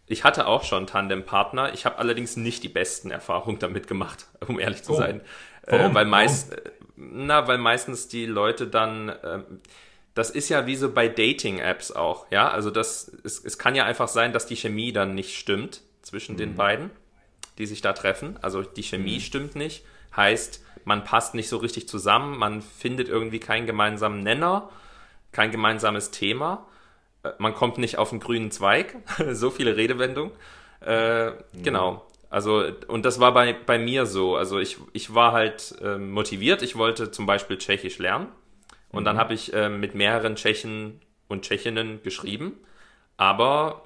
[0.07, 1.73] Ich hatte auch schon Tandempartner.
[1.73, 4.97] Ich habe allerdings nicht die besten Erfahrungen damit gemacht, um ehrlich zu oh.
[4.97, 5.23] sein.
[5.67, 5.93] Warum?
[5.93, 7.27] Äh, weil meist, Warum?
[7.27, 9.61] Na, weil meistens die Leute dann, ähm,
[10.15, 12.49] das ist ja wie so bei Dating-Apps auch, ja.
[12.49, 16.35] Also das, es, es kann ja einfach sein, dass die Chemie dann nicht stimmt zwischen
[16.35, 16.39] mhm.
[16.39, 16.91] den beiden,
[17.59, 18.39] die sich da treffen.
[18.43, 19.21] Also die Chemie mhm.
[19.21, 19.85] stimmt nicht.
[20.15, 24.71] Heißt, man passt nicht so richtig zusammen, man findet irgendwie keinen gemeinsamen Nenner,
[25.33, 26.67] kein gemeinsames Thema.
[27.25, 28.95] Äh, man kommt nicht auf den grünen Zweig.
[29.33, 30.33] so viele Redewendungen.
[30.81, 31.35] Äh, mhm.
[31.63, 32.07] Genau.
[32.31, 34.37] Also, und das war bei, bei mir so.
[34.37, 38.29] Also ich, ich war halt äh, motiviert, ich wollte zum Beispiel Tschechisch lernen.
[38.91, 39.05] Und mhm.
[39.07, 42.59] dann habe ich äh, mit mehreren Tschechen und Tschechinnen geschrieben.
[43.17, 43.83] Aber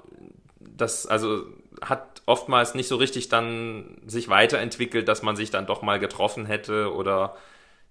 [0.59, 1.45] das, also
[1.81, 6.45] hat oftmals nicht so richtig dann sich weiterentwickelt, dass man sich dann doch mal getroffen
[6.45, 7.35] hätte oder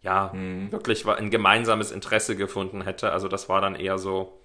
[0.02, 0.70] ja, mhm.
[0.70, 3.12] wirklich ein gemeinsames Interesse gefunden hätte.
[3.12, 4.37] Also das war dann eher so,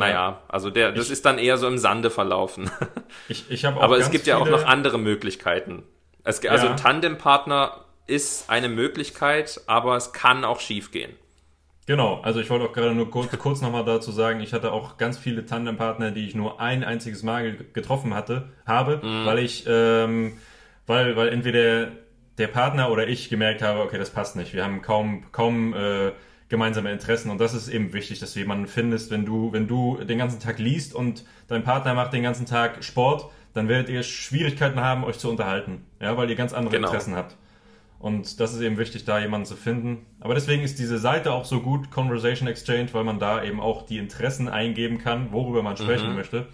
[0.00, 2.70] naja, also der, das ich, ist dann eher so im Sande verlaufen.
[3.28, 5.84] Ich, ich Aber es gibt ja auch noch andere Möglichkeiten.
[6.24, 6.72] Es, also ja.
[6.72, 11.12] ein Tandempartner ist eine Möglichkeit, aber es kann auch schief gehen.
[11.86, 14.96] Genau, also ich wollte auch gerade nur kurz, kurz nochmal dazu sagen, ich hatte auch
[14.96, 19.26] ganz viele Tandempartner, die ich nur ein einziges Mal getroffen hatte, habe, mhm.
[19.26, 20.38] weil ich, ähm,
[20.86, 21.88] weil, weil entweder
[22.38, 24.54] der Partner oder ich gemerkt habe, okay, das passt nicht.
[24.54, 26.12] Wir haben kaum, kaum äh,
[26.50, 27.30] gemeinsame Interessen.
[27.30, 30.40] Und das ist eben wichtig, dass du jemanden findest, wenn du, wenn du den ganzen
[30.40, 35.04] Tag liest und dein Partner macht den ganzen Tag Sport, dann werdet ihr Schwierigkeiten haben,
[35.04, 35.86] euch zu unterhalten.
[36.00, 36.88] Ja, weil ihr ganz andere genau.
[36.88, 37.36] Interessen habt.
[37.98, 40.06] Und das ist eben wichtig, da jemanden zu finden.
[40.20, 43.82] Aber deswegen ist diese Seite auch so gut, Conversation Exchange, weil man da eben auch
[43.82, 46.16] die Interessen eingeben kann, worüber man sprechen mhm.
[46.16, 46.46] möchte.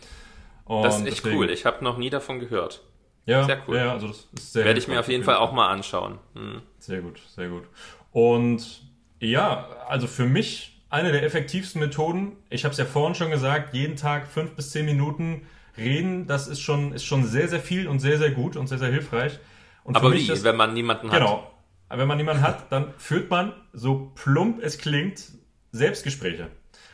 [0.64, 1.50] Und das ist echt deswegen, cool.
[1.50, 2.82] Ich habe noch nie davon gehört.
[3.26, 3.76] Ja, sehr cool.
[3.76, 6.18] Ja, also das ist sehr Werde ich mir auf jeden Fall auch mal anschauen.
[6.34, 6.62] Mhm.
[6.78, 7.64] Sehr gut, sehr gut.
[8.10, 8.85] Und
[9.20, 12.36] ja, also für mich eine der effektivsten Methoden.
[12.48, 15.42] Ich habe es ja vorhin schon gesagt, jeden Tag fünf bis zehn Minuten
[15.76, 18.78] reden, das ist schon, ist schon sehr, sehr viel und sehr, sehr gut und sehr,
[18.78, 19.38] sehr hilfreich.
[19.84, 21.18] Und Aber wie, das, wenn man niemanden hat?
[21.18, 21.50] Genau.
[21.88, 25.22] Wenn man niemanden hat, dann führt man, so plump es klingt,
[25.70, 26.48] Selbstgespräche.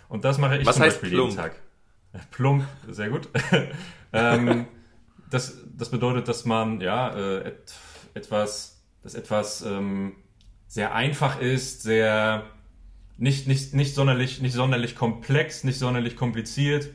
[0.08, 1.30] Und das mache ich Was zum heißt Beispiel plump?
[1.30, 1.54] jeden Tag.
[2.30, 3.28] Plump, sehr gut.
[4.12, 4.66] ähm,
[5.30, 7.74] das, das bedeutet, dass man ja äh, et,
[8.12, 10.16] etwas, dass etwas ähm,
[10.72, 12.44] sehr einfach ist, sehr
[13.18, 16.88] nicht, nicht, nicht, sonderlich, nicht sonderlich komplex, nicht sonderlich kompliziert.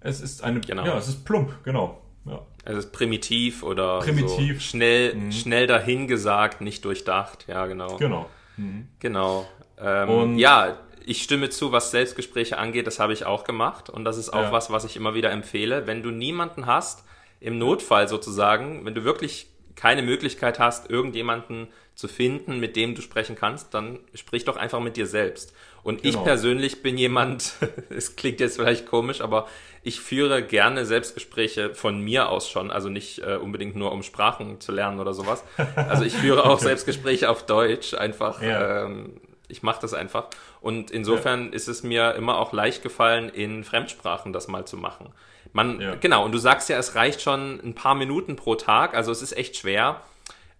[0.00, 0.86] Es ist eine, genau.
[0.86, 2.00] ja, es ist plump, genau.
[2.24, 2.40] Ja.
[2.64, 4.62] Es ist primitiv oder primitiv.
[4.62, 5.30] So schnell, mhm.
[5.30, 7.44] schnell dahingesagt, nicht durchdacht.
[7.48, 7.98] Ja, genau.
[7.98, 8.30] Genau.
[8.56, 8.88] Mhm.
[8.98, 9.46] Genau.
[9.78, 13.90] Ähm, ja, ich stimme zu, was Selbstgespräche angeht, das habe ich auch gemacht.
[13.90, 14.52] Und das ist auch ja.
[14.52, 15.86] was, was ich immer wieder empfehle.
[15.86, 17.04] Wenn du niemanden hast,
[17.40, 23.02] im Notfall sozusagen, wenn du wirklich keine Möglichkeit hast, irgendjemanden zu finden, mit dem du
[23.02, 25.54] sprechen kannst, dann sprich doch einfach mit dir selbst.
[25.82, 26.18] Und genau.
[26.18, 27.54] ich persönlich bin jemand,
[27.90, 29.46] es klingt jetzt vielleicht komisch, aber
[29.82, 34.60] ich führe gerne Selbstgespräche von mir aus schon, also nicht äh, unbedingt nur um Sprachen
[34.60, 35.44] zu lernen oder sowas.
[35.74, 38.40] Also ich führe auch Selbstgespräche auf Deutsch, einfach.
[38.40, 38.84] Ja.
[38.84, 40.28] Ähm, ich mache das einfach.
[40.62, 41.52] Und insofern ja.
[41.52, 45.12] ist es mir immer auch leicht gefallen, in Fremdsprachen das mal zu machen.
[45.52, 45.94] Man, ja.
[45.96, 49.22] genau, und du sagst ja, es reicht schon ein paar Minuten pro Tag, also es
[49.22, 50.02] ist echt schwer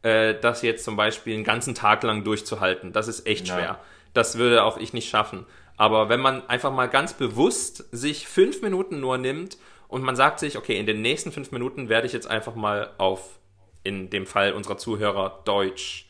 [0.02, 2.92] äh, das jetzt zum Beispiel einen ganzen Tag lang durchzuhalten.
[2.92, 3.54] Das ist echt ja.
[3.54, 3.80] schwer.
[4.14, 5.46] Das würde auch ich nicht schaffen.
[5.76, 9.56] Aber wenn man einfach mal ganz bewusst sich fünf Minuten nur nimmt
[9.88, 12.90] und man sagt sich, okay, in den nächsten fünf Minuten werde ich jetzt einfach mal
[12.98, 13.38] auf,
[13.82, 16.06] in dem Fall unserer Zuhörer, Deutsch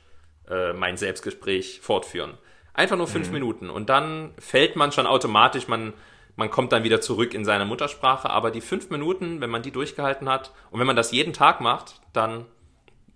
[0.50, 2.34] äh, mein Selbstgespräch fortführen.
[2.74, 3.34] Einfach nur fünf mhm.
[3.34, 3.70] Minuten.
[3.70, 5.92] Und dann fällt man schon automatisch, man,
[6.36, 8.30] man kommt dann wieder zurück in seine Muttersprache.
[8.30, 11.60] Aber die fünf Minuten, wenn man die durchgehalten hat und wenn man das jeden Tag
[11.60, 12.46] macht, dann,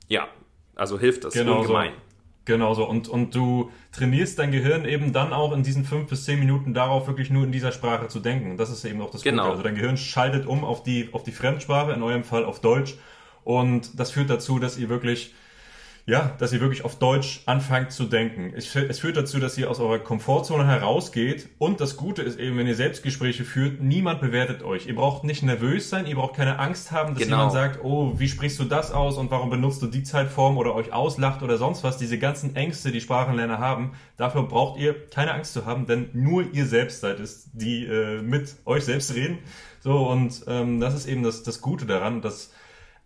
[0.09, 0.29] ja,
[0.74, 1.92] also hilft das genau ungemein.
[1.92, 2.00] So.
[2.44, 2.88] Genau so.
[2.88, 6.74] Und, und du trainierst dein Gehirn eben dann auch in diesen fünf bis zehn Minuten
[6.74, 8.52] darauf, wirklich nur in dieser Sprache zu denken.
[8.52, 9.42] Und das ist eben auch das genau.
[9.44, 9.52] Gute.
[9.52, 12.94] Also dein Gehirn schaltet um auf die, auf die Fremdsprache, in eurem Fall auf Deutsch.
[13.42, 15.35] Und das führt dazu, dass ihr wirklich
[16.09, 18.53] ja, dass ihr wirklich auf Deutsch anfangt zu denken.
[18.55, 21.49] Es, es, führt dazu, dass ihr aus eurer Komfortzone herausgeht.
[21.59, 24.87] Und das Gute ist eben, wenn ihr Selbstgespräche führt, niemand bewertet euch.
[24.87, 27.38] Ihr braucht nicht nervös sein, ihr braucht keine Angst haben, dass genau.
[27.38, 30.77] jemand sagt, oh, wie sprichst du das aus und warum benutzt du die Zeitform oder
[30.77, 31.99] euch auslacht oder sonst was.
[31.99, 36.45] Diese ganzen Ängste, die Sprachenlerner haben, dafür braucht ihr keine Angst zu haben, denn nur
[36.53, 39.38] ihr selbst seid es, die äh, mit euch selbst reden.
[39.81, 42.53] So, und ähm, das ist eben das, das Gute daran, dass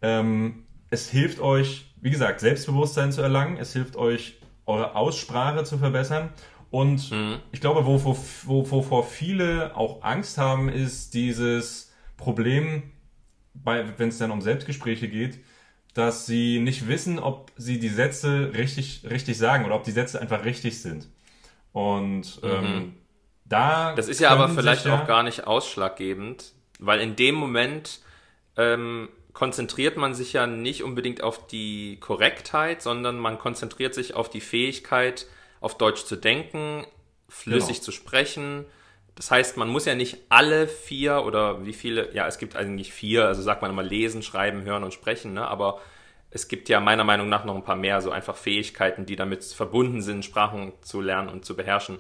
[0.02, 3.56] ähm, es hilft euch, wie gesagt, Selbstbewusstsein zu erlangen.
[3.56, 6.30] Es hilft euch, eure Aussprache zu verbessern.
[6.70, 7.38] Und mhm.
[7.52, 12.84] ich glaube, wovor wo, wo, wo viele auch Angst haben, ist dieses Problem,
[13.54, 15.40] wenn es dann um Selbstgespräche geht,
[15.94, 20.20] dass sie nicht wissen, ob sie die Sätze richtig, richtig sagen oder ob die Sätze
[20.20, 21.08] einfach richtig sind.
[21.72, 22.48] Und mhm.
[22.48, 22.94] ähm,
[23.44, 23.94] da.
[23.94, 28.00] Das ist ja aber vielleicht auch gar nicht ausschlaggebend, weil in dem Moment
[28.56, 34.28] ähm, konzentriert man sich ja nicht unbedingt auf die Korrektheit, sondern man konzentriert sich auf
[34.28, 35.26] die Fähigkeit,
[35.60, 36.86] auf Deutsch zu denken,
[37.28, 37.84] flüssig genau.
[37.84, 38.64] zu sprechen.
[39.14, 42.92] Das heißt, man muss ja nicht alle vier oder wie viele, ja, es gibt eigentlich
[42.92, 45.46] vier, also sagt man immer lesen, schreiben, hören und sprechen, ne?
[45.46, 45.80] aber
[46.30, 49.44] es gibt ja meiner Meinung nach noch ein paar mehr, so einfach Fähigkeiten, die damit
[49.44, 51.98] verbunden sind, Sprachen zu lernen und zu beherrschen.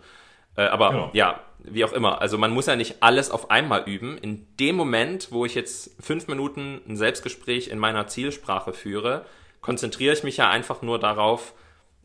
[0.56, 1.10] Äh, aber genau.
[1.12, 2.20] ja, wie auch immer.
[2.20, 4.18] Also man muss ja nicht alles auf einmal üben.
[4.18, 9.24] In dem Moment, wo ich jetzt fünf Minuten ein Selbstgespräch in meiner Zielsprache führe,
[9.60, 11.54] konzentriere ich mich ja einfach nur darauf,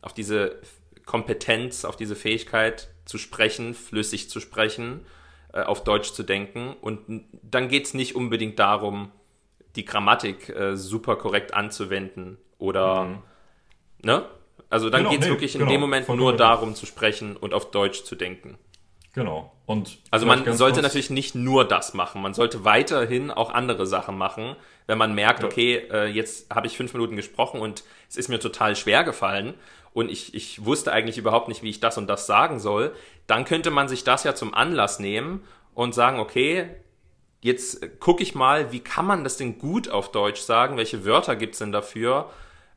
[0.02, 0.60] auf diese
[1.04, 5.06] Kompetenz, auf diese Fähigkeit zu sprechen, flüssig zu sprechen,
[5.52, 6.74] äh, auf Deutsch zu denken.
[6.80, 9.10] Und dann geht es nicht unbedingt darum,
[9.76, 13.22] die Grammatik äh, super korrekt anzuwenden oder mhm.
[14.02, 14.24] ne?
[14.68, 17.36] Also dann genau, geht es nee, wirklich in genau, dem Moment nur darum zu sprechen
[17.36, 18.58] und auf Deutsch zu denken.
[19.12, 19.52] Genau.
[19.64, 22.20] Und also man sollte natürlich nicht nur das machen.
[22.20, 25.46] Man sollte weiterhin auch andere Sachen machen, wenn man merkt, ja.
[25.46, 29.54] okay, äh, jetzt habe ich fünf Minuten gesprochen und es ist mir total schwer gefallen
[29.92, 32.94] und ich, ich wusste eigentlich überhaupt nicht, wie ich das und das sagen soll,
[33.26, 36.68] dann könnte man sich das ja zum Anlass nehmen und sagen, okay,
[37.40, 40.76] jetzt gucke ich mal, wie kann man das denn gut auf Deutsch sagen?
[40.76, 42.30] Welche Wörter gibt's denn dafür?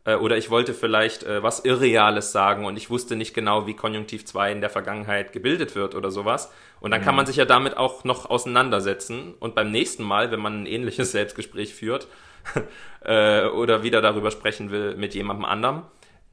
[0.05, 3.75] Äh, oder ich wollte vielleicht äh, was Irreales sagen und ich wusste nicht genau, wie
[3.75, 6.51] Konjunktiv 2 in der Vergangenheit gebildet wird oder sowas.
[6.79, 7.05] Und dann mhm.
[7.05, 9.33] kann man sich ja damit auch noch auseinandersetzen.
[9.39, 12.07] Und beim nächsten Mal, wenn man ein ähnliches Selbstgespräch führt
[13.03, 15.83] äh, oder wieder darüber sprechen will mit jemandem anderem,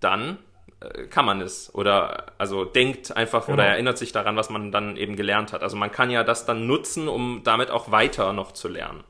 [0.00, 0.38] dann
[0.80, 1.74] äh, kann man es.
[1.74, 3.54] Oder also denkt einfach genau.
[3.54, 5.62] oder erinnert sich daran, was man dann eben gelernt hat.
[5.62, 9.02] Also man kann ja das dann nutzen, um damit auch weiter noch zu lernen.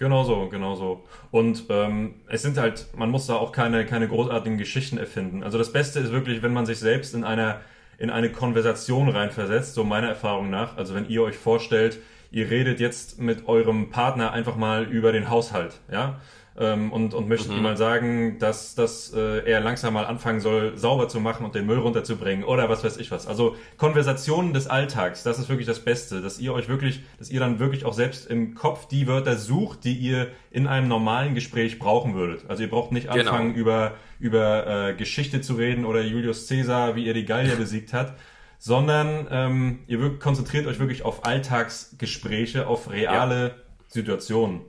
[0.00, 1.04] Genau so, genau so.
[1.30, 5.42] Und ähm, es sind halt, man muss da auch keine, keine großartigen Geschichten erfinden.
[5.42, 7.60] Also das Beste ist wirklich, wenn man sich selbst in einer
[7.98, 10.78] in eine Konversation reinversetzt, so meiner Erfahrung nach.
[10.78, 11.98] Also wenn ihr euch vorstellt,
[12.30, 16.18] ihr redet jetzt mit eurem Partner einfach mal über den Haushalt, ja
[16.58, 17.58] ähm, und, und möchte mhm.
[17.58, 21.54] ihm mal sagen, dass, dass äh, er langsam mal anfangen soll, sauber zu machen und
[21.54, 23.26] den Müll runterzubringen oder was weiß ich was.
[23.26, 27.40] Also Konversationen des Alltags, das ist wirklich das Beste, dass ihr euch wirklich, dass ihr
[27.40, 31.78] dann wirklich auch selbst im Kopf die Wörter sucht, die ihr in einem normalen Gespräch
[31.78, 32.44] brauchen würdet.
[32.48, 33.20] Also ihr braucht nicht genau.
[33.20, 33.60] anfangen, genau.
[33.60, 38.16] über, über äh, Geschichte zu reden oder Julius Caesar, wie er die Gallier besiegt hat
[38.62, 43.54] sondern ähm, ihr konzentriert euch wirklich auf Alltagsgespräche, auf reale ja.
[43.88, 44.60] Situationen.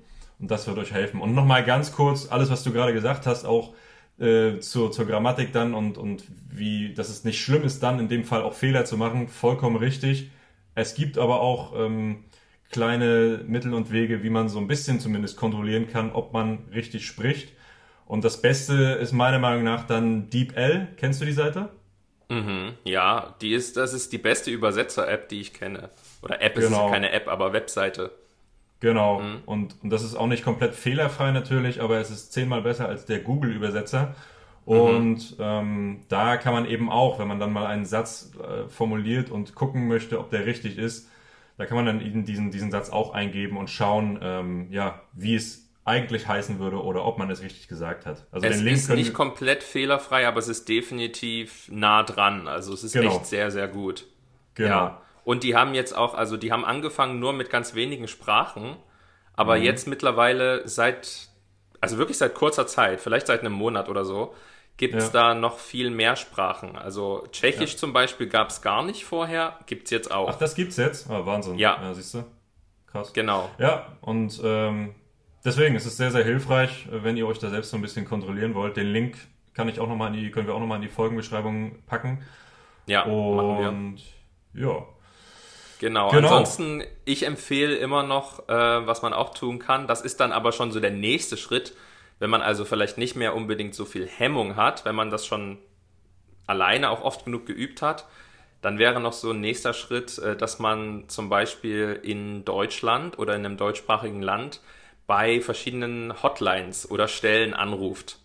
[0.42, 1.22] Und das wird euch helfen.
[1.22, 3.76] Und nochmal ganz kurz, alles, was du gerade gesagt hast, auch
[4.20, 8.10] äh, zur, zur Grammatik dann und, und wie, dass es nicht schlimm ist, dann in
[8.10, 10.32] dem Fall auch Fehler zu machen, vollkommen richtig.
[10.74, 12.24] Es gibt aber auch ähm,
[12.72, 17.06] kleine Mittel und Wege, wie man so ein bisschen zumindest kontrollieren kann, ob man richtig
[17.06, 17.54] spricht.
[18.06, 20.88] Und das Beste ist meiner Meinung nach dann DeepL.
[20.98, 21.70] Kennst du die Seite?
[22.30, 25.90] Mhm, ja, die ist, das ist die beste Übersetzer-App, die ich kenne.
[26.22, 26.88] Oder App genau.
[26.88, 28.12] ist keine App, aber Webseite.
[28.82, 29.20] Genau.
[29.20, 29.38] Mhm.
[29.46, 33.06] Und, und das ist auch nicht komplett fehlerfrei natürlich, aber es ist zehnmal besser als
[33.06, 34.16] der Google-Übersetzer.
[34.66, 34.74] Mhm.
[34.74, 35.44] Und mhm.
[35.44, 39.56] ähm, da kann man eben auch, wenn man dann mal einen Satz äh, formuliert und
[39.56, 41.10] gucken möchte, ob der richtig ist,
[41.58, 45.36] da kann man dann eben diesen, diesen Satz auch eingeben und schauen, ähm, ja, wie
[45.36, 48.26] es eigentlich heißen würde oder ob man es richtig gesagt hat.
[48.32, 52.48] Also es den Link ist nicht komplett fehlerfrei, aber es ist definitiv nah dran.
[52.48, 53.16] Also es ist genau.
[53.16, 54.08] echt sehr, sehr gut.
[54.56, 54.70] Genau.
[54.70, 55.02] Ja.
[55.24, 58.76] Und die haben jetzt auch, also die haben angefangen nur mit ganz wenigen Sprachen,
[59.34, 59.64] aber mhm.
[59.64, 61.30] jetzt mittlerweile seit,
[61.80, 64.34] also wirklich seit kurzer Zeit, vielleicht seit einem Monat oder so,
[64.78, 65.34] gibt es ja.
[65.34, 66.76] da noch viel mehr Sprachen.
[66.76, 67.78] Also Tschechisch ja.
[67.78, 70.30] zum Beispiel gab es gar nicht vorher, gibt es jetzt auch.
[70.30, 71.08] Ach, das gibt's jetzt?
[71.10, 71.60] Oh, Wahnsinn.
[71.60, 71.78] Ja.
[71.82, 72.24] ja siehst du?
[72.88, 73.14] Krass.
[73.14, 73.50] Genau.
[73.60, 74.96] Ja, und ähm,
[75.46, 78.56] deswegen ist es sehr, sehr hilfreich, wenn ihr euch da selbst so ein bisschen kontrollieren
[78.56, 78.76] wollt.
[78.76, 79.18] Den Link
[79.54, 82.24] kann ich auch noch mal in die, können wir auch nochmal in die Folgenbeschreibung packen.
[82.88, 84.00] Ja, und
[84.54, 84.84] ja.
[85.82, 86.12] Genau.
[86.12, 86.28] genau.
[86.28, 89.88] Ansonsten, ich empfehle immer noch, äh, was man auch tun kann.
[89.88, 91.74] Das ist dann aber schon so der nächste Schritt,
[92.20, 95.58] wenn man also vielleicht nicht mehr unbedingt so viel Hemmung hat, wenn man das schon
[96.46, 98.06] alleine auch oft genug geübt hat,
[98.62, 103.34] dann wäre noch so ein nächster Schritt, äh, dass man zum Beispiel in Deutschland oder
[103.34, 104.62] in einem deutschsprachigen Land
[105.08, 108.20] bei verschiedenen Hotlines oder Stellen anruft.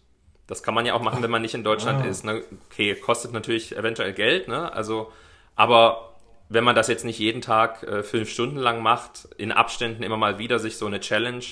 [0.46, 2.06] Das kann man ja auch machen, wenn man nicht in Deutschland ah.
[2.06, 2.22] ist.
[2.22, 2.44] Ne?
[2.70, 4.70] Okay, kostet natürlich eventuell Geld, ne?
[4.74, 5.10] Also,
[5.54, 6.15] aber
[6.48, 10.16] wenn man das jetzt nicht jeden Tag äh, fünf Stunden lang macht, in Abständen immer
[10.16, 11.44] mal wieder sich so eine Challenge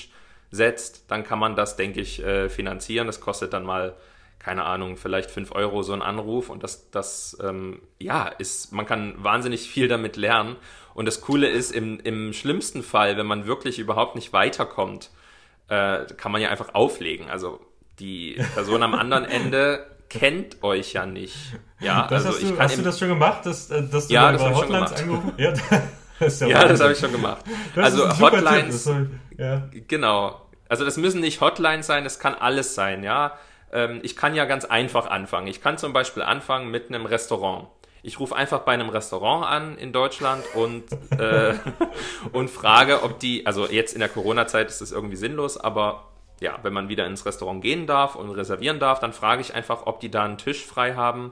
[0.51, 3.07] setzt, dann kann man das, denke ich, äh, finanzieren.
[3.07, 3.95] Das kostet dann mal,
[4.39, 8.85] keine Ahnung, vielleicht fünf Euro so ein Anruf und das, das ähm, ja, ist, man
[8.85, 10.55] kann wahnsinnig viel damit lernen.
[10.93, 15.09] Und das Coole ist, im, im schlimmsten Fall, wenn man wirklich überhaupt nicht weiterkommt,
[15.67, 17.29] äh, kann man ja einfach auflegen.
[17.29, 17.59] Also
[17.99, 21.35] die Person am anderen Ende kennt euch ja nicht.
[21.79, 24.31] Ja, das also hast, du, hast du das schon gemacht, dass, äh, dass du ja,
[24.31, 25.53] das bei Hotlines angerufen Ja,
[26.19, 27.43] das, ja, ja das habe ich schon gemacht.
[27.75, 29.67] Das also Hotlines, soll, ja.
[29.87, 30.41] genau.
[30.69, 33.33] Also das müssen nicht Hotlines sein, es kann alles sein, ja.
[33.71, 35.47] Ähm, ich kann ja ganz einfach anfangen.
[35.47, 37.67] Ich kann zum Beispiel anfangen mit einem Restaurant.
[38.01, 40.83] Ich rufe einfach bei einem Restaurant an in Deutschland und,
[41.19, 41.55] äh,
[42.31, 46.59] und frage, ob die, also jetzt in der Corona-Zeit ist das irgendwie sinnlos, aber ja,
[46.63, 49.99] wenn man wieder ins Restaurant gehen darf und reservieren darf, dann frage ich einfach, ob
[49.99, 51.31] die da einen Tisch frei haben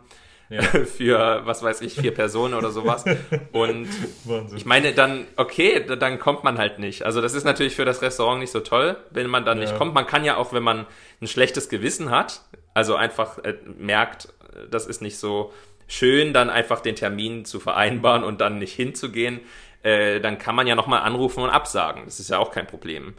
[0.49, 0.61] ja.
[0.85, 3.05] für, was weiß ich, vier Personen oder sowas.
[3.51, 3.87] Und
[4.25, 4.57] Wahnsinn.
[4.57, 7.03] ich meine, dann, okay, dann kommt man halt nicht.
[7.03, 9.65] Also das ist natürlich für das Restaurant nicht so toll, wenn man dann ja.
[9.65, 9.93] nicht kommt.
[9.93, 10.85] Man kann ja auch, wenn man
[11.21, 12.41] ein schlechtes Gewissen hat,
[12.73, 14.29] also einfach äh, merkt,
[14.69, 15.51] das ist nicht so
[15.87, 19.41] schön, dann einfach den Termin zu vereinbaren und dann nicht hinzugehen,
[19.83, 22.03] äh, dann kann man ja nochmal anrufen und absagen.
[22.05, 23.15] Das ist ja auch kein Problem.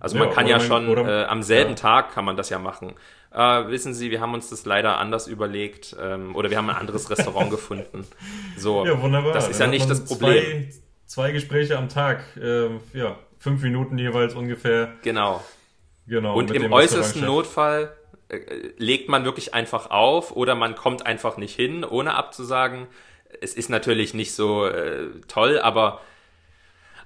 [0.00, 1.76] Also man kann ja schon äh, am selben ja.
[1.76, 2.94] Tag kann man das ja machen.
[3.32, 6.76] Äh, wissen Sie, wir haben uns das leider anders überlegt ähm, oder wir haben ein
[6.76, 8.06] anderes Restaurant gefunden.
[8.56, 9.32] So, ja, wunderbar.
[9.32, 10.70] Das ist ja nicht das Problem.
[10.70, 14.94] Zwei, zwei Gespräche am Tag, äh, ja, fünf Minuten jeweils ungefähr.
[15.02, 15.42] Genau.
[16.06, 16.36] Genau.
[16.36, 17.92] Und im äußersten Notfall
[18.28, 18.38] äh,
[18.78, 22.86] legt man wirklich einfach auf oder man kommt einfach nicht hin, ohne abzusagen.
[23.40, 26.00] Es ist natürlich nicht so äh, toll, aber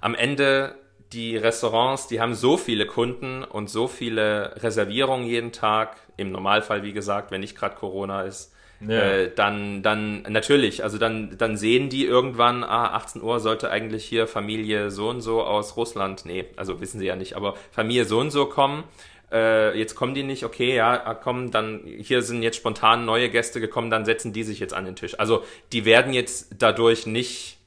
[0.01, 0.77] am Ende
[1.13, 6.83] die Restaurants, die haben so viele Kunden und so viele Reservierungen jeden Tag, im Normalfall,
[6.83, 8.53] wie gesagt, wenn nicht gerade Corona ist,
[8.87, 9.01] ja.
[9.01, 14.05] äh, dann, dann natürlich, also dann, dann sehen die irgendwann, ah, 18 Uhr sollte eigentlich
[14.05, 18.05] hier Familie so und so aus Russland, nee, also wissen sie ja nicht, aber Familie
[18.05, 18.85] so und so kommen.
[19.33, 23.31] Äh, jetzt kommen die nicht, okay, ja, ah, kommen, dann, hier sind jetzt spontan neue
[23.31, 25.19] Gäste gekommen, dann setzen die sich jetzt an den Tisch.
[25.19, 27.60] Also die werden jetzt dadurch nicht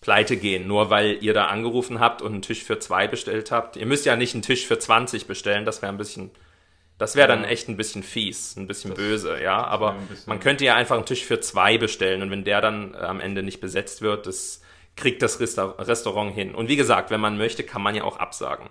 [0.00, 3.76] pleite gehen, nur weil ihr da angerufen habt und einen Tisch für zwei bestellt habt.
[3.76, 6.30] Ihr müsst ja nicht einen Tisch für 20 bestellen, das wäre ein bisschen,
[6.98, 9.64] das wäre dann echt ein bisschen fies, ein bisschen das, böse, ja.
[9.64, 12.98] Aber man könnte ja einfach einen Tisch für zwei bestellen und wenn der dann äh,
[12.98, 14.62] am Ende nicht besetzt wird, das
[14.96, 16.54] kriegt das Restaurant hin.
[16.54, 18.68] Und wie gesagt, wenn man möchte, kann man ja auch absagen.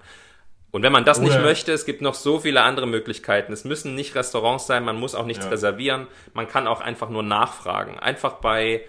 [0.71, 3.53] Und wenn man das Oder nicht möchte, es gibt noch so viele andere Möglichkeiten.
[3.53, 5.51] Es müssen nicht Restaurants sein, man muss auch nichts ja.
[5.51, 6.07] reservieren.
[6.33, 7.97] Man kann auch einfach nur nachfragen.
[7.97, 8.83] Einfach bei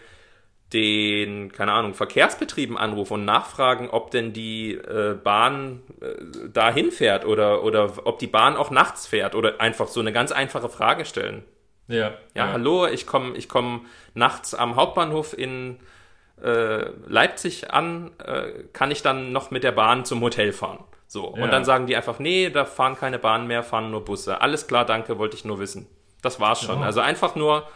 [0.73, 7.25] den, keine Ahnung, Verkehrsbetrieben anrufen und nachfragen, ob denn die äh, Bahn äh, dahin fährt
[7.25, 11.05] oder, oder ob die Bahn auch nachts fährt oder einfach so eine ganz einfache Frage
[11.05, 11.45] stellen.
[11.89, 11.97] Ja.
[12.35, 12.53] Ja, ja.
[12.53, 15.79] hallo, ich komme ich komm nachts am Hauptbahnhof in
[16.43, 20.85] äh, Leipzig an, äh, kann ich dann noch mit der Bahn zum Hotel fahren?
[21.07, 21.35] So.
[21.37, 21.45] Ja.
[21.45, 24.41] Und dann sagen die einfach, nee, da fahren keine Bahnen mehr, fahren nur Busse.
[24.41, 25.87] Alles klar, danke, wollte ich nur wissen.
[26.23, 26.81] Das war's schon.
[26.81, 26.87] Ja.
[26.87, 27.69] Also einfach nur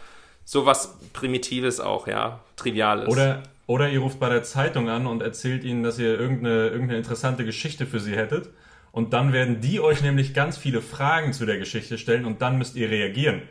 [0.51, 3.07] sowas Primitives auch, ja, Triviales.
[3.07, 6.97] Oder, oder ihr ruft bei der Zeitung an und erzählt ihnen, dass ihr irgendeine, irgendeine
[6.97, 8.49] interessante Geschichte für sie hättet.
[8.91, 12.57] Und dann werden die euch nämlich ganz viele Fragen zu der Geschichte stellen und dann
[12.57, 13.43] müsst ihr reagieren.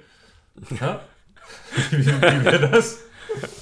[0.78, 1.00] Ja?
[1.90, 2.98] wie, wie wäre das?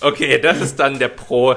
[0.00, 1.54] Okay, das ist dann der Pro,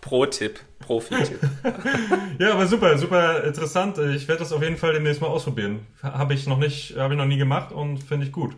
[0.00, 0.60] Pro-Tipp.
[0.78, 1.40] Profi-Tipp.
[2.38, 3.98] ja, aber super, super interessant.
[3.98, 5.86] Ich werde das auf jeden Fall demnächst mal ausprobieren.
[6.02, 8.54] Habe ich noch nicht, habe ich noch nie gemacht und finde ich gut.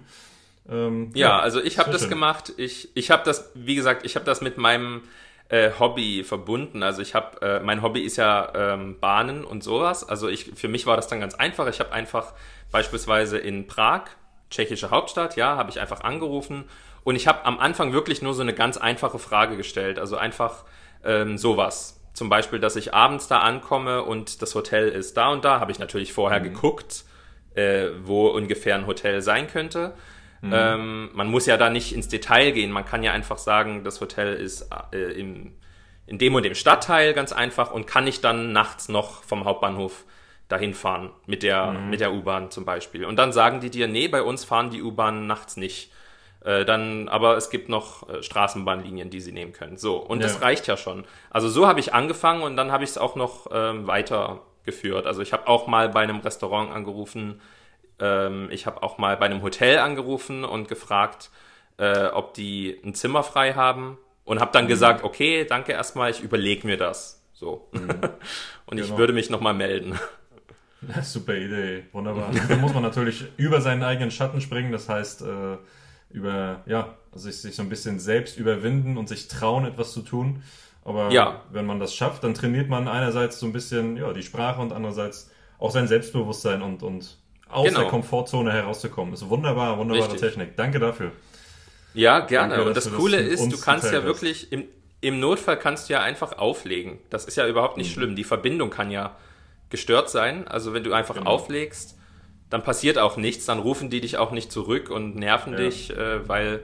[0.71, 2.11] Ähm, ja, ja, also ich habe das schön.
[2.11, 2.53] gemacht.
[2.57, 5.03] Ich, ich habe das, wie gesagt, ich habe das mit meinem
[5.49, 6.83] äh, Hobby verbunden.
[6.83, 10.09] Also ich habe, äh, mein Hobby ist ja ähm, Bahnen und sowas.
[10.09, 11.69] Also ich, für mich war das dann ganz einfach.
[11.69, 12.33] Ich habe einfach
[12.73, 14.05] beispielsweise in Prag,
[14.51, 16.65] tschechische Hauptstadt, ja, habe ich einfach angerufen
[17.07, 20.01] und ich habe am Anfang wirklich nur so eine ganz einfache Frage gestellt.
[20.01, 20.65] Also einfach
[21.05, 22.01] ähm, sowas.
[22.15, 25.61] Zum Beispiel, dass ich abends da ankomme und das Hotel ist da und da.
[25.61, 26.45] Habe ich natürlich vorher mhm.
[26.45, 27.05] geguckt,
[27.55, 29.93] äh, wo ungefähr ein Hotel sein könnte.
[30.47, 30.53] Mhm.
[30.55, 32.71] Ähm, man muss ja da nicht ins Detail gehen.
[32.71, 35.53] Man kann ja einfach sagen, das Hotel ist äh, im,
[36.07, 40.05] in dem und dem Stadtteil ganz einfach und kann ich dann nachts noch vom Hauptbahnhof
[40.49, 41.91] dahin fahren mit der, mhm.
[41.91, 43.05] mit der U-Bahn zum Beispiel.
[43.05, 45.91] Und dann sagen die dir, nee, bei uns fahren die U-Bahnen nachts nicht.
[46.45, 49.77] Äh, dann, aber es gibt noch äh, Straßenbahnlinien, die sie nehmen können.
[49.77, 50.29] So, und ja.
[50.29, 51.05] das reicht ja schon.
[51.31, 55.07] Also so habe ich angefangen und dann habe ich es auch noch ähm, weitergeführt.
[55.07, 57.41] Also ich habe auch mal bei einem Restaurant angerufen,
[58.01, 61.31] ähm, ich habe auch mal bei einem Hotel angerufen und gefragt,
[61.79, 64.69] äh, ob die ein Zimmer frei haben und habe dann mhm.
[64.69, 67.23] gesagt, okay, danke erstmal, ich überlege mir das.
[67.33, 67.69] So.
[67.73, 67.89] Mhm.
[68.67, 68.83] und genau.
[68.83, 69.99] ich würde mich nochmal melden.
[71.03, 72.31] Super Idee, wunderbar.
[72.49, 75.57] Da muss man natürlich über seinen eigenen Schatten springen, das heißt, äh,
[76.11, 80.43] über, ja, sich, sich so ein bisschen selbst überwinden und sich trauen, etwas zu tun.
[80.85, 81.43] Aber ja.
[81.51, 84.73] wenn man das schafft, dann trainiert man einerseits so ein bisschen ja, die Sprache und
[84.73, 87.19] andererseits auch sein Selbstbewusstsein und, und
[87.49, 87.81] aus genau.
[87.81, 89.15] der Komfortzone herauszukommen.
[89.15, 90.21] Ist wunderbar, wunderbare Richtig.
[90.21, 90.57] Technik.
[90.57, 91.13] Danke dafür.
[91.95, 92.55] Ja, gerne.
[92.55, 94.65] Danke, und das Coole das ist, du kannst ja wirklich im,
[95.01, 96.99] im Notfall kannst du ja einfach auflegen.
[97.11, 98.01] Das ist ja überhaupt nicht mhm.
[98.01, 98.17] schlimm.
[98.17, 99.17] Die Verbindung kann ja
[99.71, 100.47] gestört sein.
[100.47, 101.31] Also wenn du einfach genau.
[101.31, 101.97] auflegst,
[102.51, 105.59] dann passiert auch nichts, dann rufen die dich auch nicht zurück und nerven ja.
[105.59, 106.61] dich, äh, weil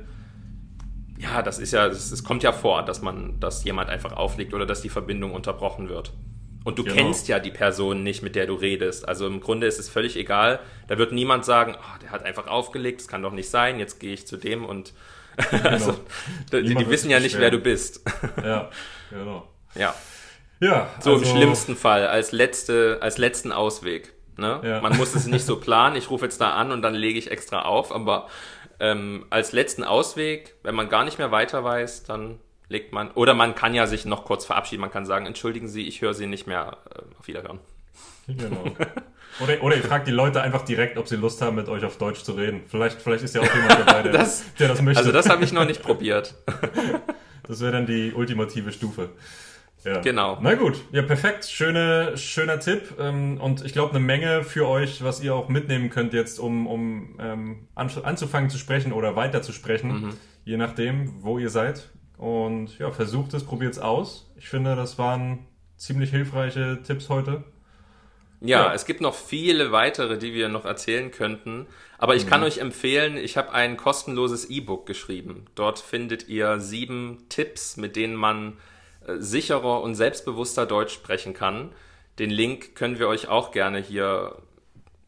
[1.19, 4.67] ja, das ist ja, es kommt ja vor, dass man, dass jemand einfach auflegt oder
[4.67, 6.13] dass die Verbindung unterbrochen wird.
[6.65, 6.97] Und du genau.
[6.97, 9.09] kennst ja die Person nicht, mit der du redest.
[9.09, 10.61] Also im Grunde ist es völlig egal.
[10.89, 13.99] Da wird niemand sagen, oh, der hat einfach aufgelegt, das kann doch nicht sein, jetzt
[13.99, 14.93] gehe ich zu dem und
[15.51, 15.69] genau.
[15.69, 15.95] also,
[16.53, 18.03] die, die wissen ja nicht, wer du bist.
[18.45, 18.71] ja,
[19.11, 19.49] genau.
[19.75, 19.95] Ja.
[20.61, 20.91] Ja.
[21.01, 24.13] So also, im schlimmsten Fall, als letzte, als letzten Ausweg.
[24.37, 24.61] Ne?
[24.63, 24.81] Ja.
[24.81, 27.31] Man muss es nicht so planen, ich rufe jetzt da an und dann lege ich
[27.31, 28.29] extra auf, aber
[28.79, 32.39] ähm, als letzten Ausweg, wenn man gar nicht mehr weiter weiß, dann
[32.73, 35.87] legt man, oder man kann ja sich noch kurz verabschieden, man kann sagen, entschuldigen Sie,
[35.87, 37.61] ich höre Sie nicht mehr, äh, auf Wiederhören.
[38.27, 38.65] Genau.
[39.41, 41.97] Oder, oder ihr fragt die Leute einfach direkt, ob sie Lust haben, mit euch auf
[41.97, 42.63] Deutsch zu reden.
[42.69, 45.01] Vielleicht, vielleicht ist ja auch jemand dabei, der das, der das möchte.
[45.01, 46.35] Also das habe ich noch nicht probiert.
[47.49, 49.11] das wäre dann die ultimative Stufe.
[49.85, 50.01] Ja.
[50.01, 50.39] Genau.
[50.41, 51.47] Na gut, ja, perfekt.
[51.47, 52.95] Schöne, schöner Tipp.
[53.01, 56.67] Ähm, und ich glaube, eine Menge für euch, was ihr auch mitnehmen könnt jetzt, um,
[56.67, 60.13] um ähm, anzufangen zu sprechen oder weiter zu sprechen, mhm.
[60.45, 61.91] je nachdem, wo ihr seid.
[62.23, 64.31] Und ja, versucht es, probiert es aus.
[64.37, 65.41] Ich finde, das waren
[65.77, 67.43] ziemlich hilfreiche Tipps heute.
[68.41, 71.67] Ja, ja, es gibt noch viele weitere, die wir noch erzählen könnten.
[71.99, 72.29] Aber ich mhm.
[72.29, 75.47] kann euch empfehlen, ich habe ein kostenloses E-Book geschrieben.
[75.57, 78.57] Dort findet ihr sieben Tipps, mit denen man
[79.05, 81.73] äh, sicherer und selbstbewusster Deutsch sprechen kann.
[82.21, 84.37] Den Link können wir euch auch gerne hier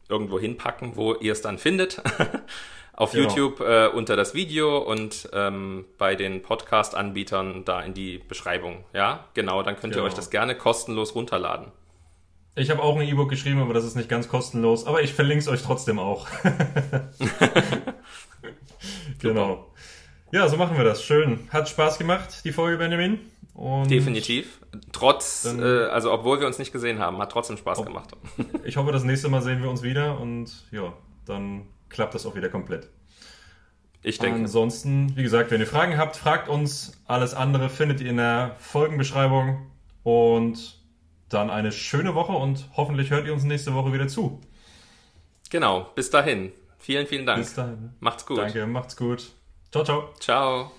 [0.09, 2.01] irgendwo hinpacken, wo ihr es dann findet.
[2.97, 3.27] Auf genau.
[3.27, 8.85] YouTube äh, unter das Video und ähm, bei den Podcast-Anbietern da in die Beschreibung.
[8.93, 10.05] Ja, genau, dann könnt genau.
[10.05, 11.73] ihr euch das gerne kostenlos runterladen.
[12.55, 14.87] Ich habe auch ein E-Book geschrieben, aber das ist nicht ganz kostenlos.
[14.87, 16.25] Aber ich verlinke es euch trotzdem auch.
[19.19, 19.73] genau.
[20.31, 21.03] Ja, so machen wir das.
[21.03, 21.49] Schön.
[21.49, 23.19] Hat Spaß gemacht, die Folge, Benjamin.
[23.53, 24.61] Und Definitiv.
[24.93, 28.11] Trotz, dann, äh, also obwohl wir uns nicht gesehen haben, hat trotzdem Spaß ob, gemacht.
[28.63, 30.93] ich hoffe, das nächste Mal sehen wir uns wieder und ja,
[31.25, 32.89] dann klappt das auch wieder komplett.
[34.03, 34.41] Ich denke.
[34.41, 37.01] Ansonsten, wie gesagt, wenn ihr Fragen habt, fragt uns.
[37.07, 39.71] Alles andere findet ihr in der Folgenbeschreibung.
[40.03, 40.79] Und
[41.29, 44.39] dann eine schöne Woche und hoffentlich hört ihr uns nächste Woche wieder zu.
[45.49, 46.51] Genau, bis dahin.
[46.77, 47.39] Vielen, vielen Dank.
[47.39, 47.93] Bis dahin.
[47.99, 48.37] Macht's gut.
[48.37, 49.31] Danke, macht's gut.
[49.71, 50.13] Ciao, ciao.
[50.19, 50.71] Ciao.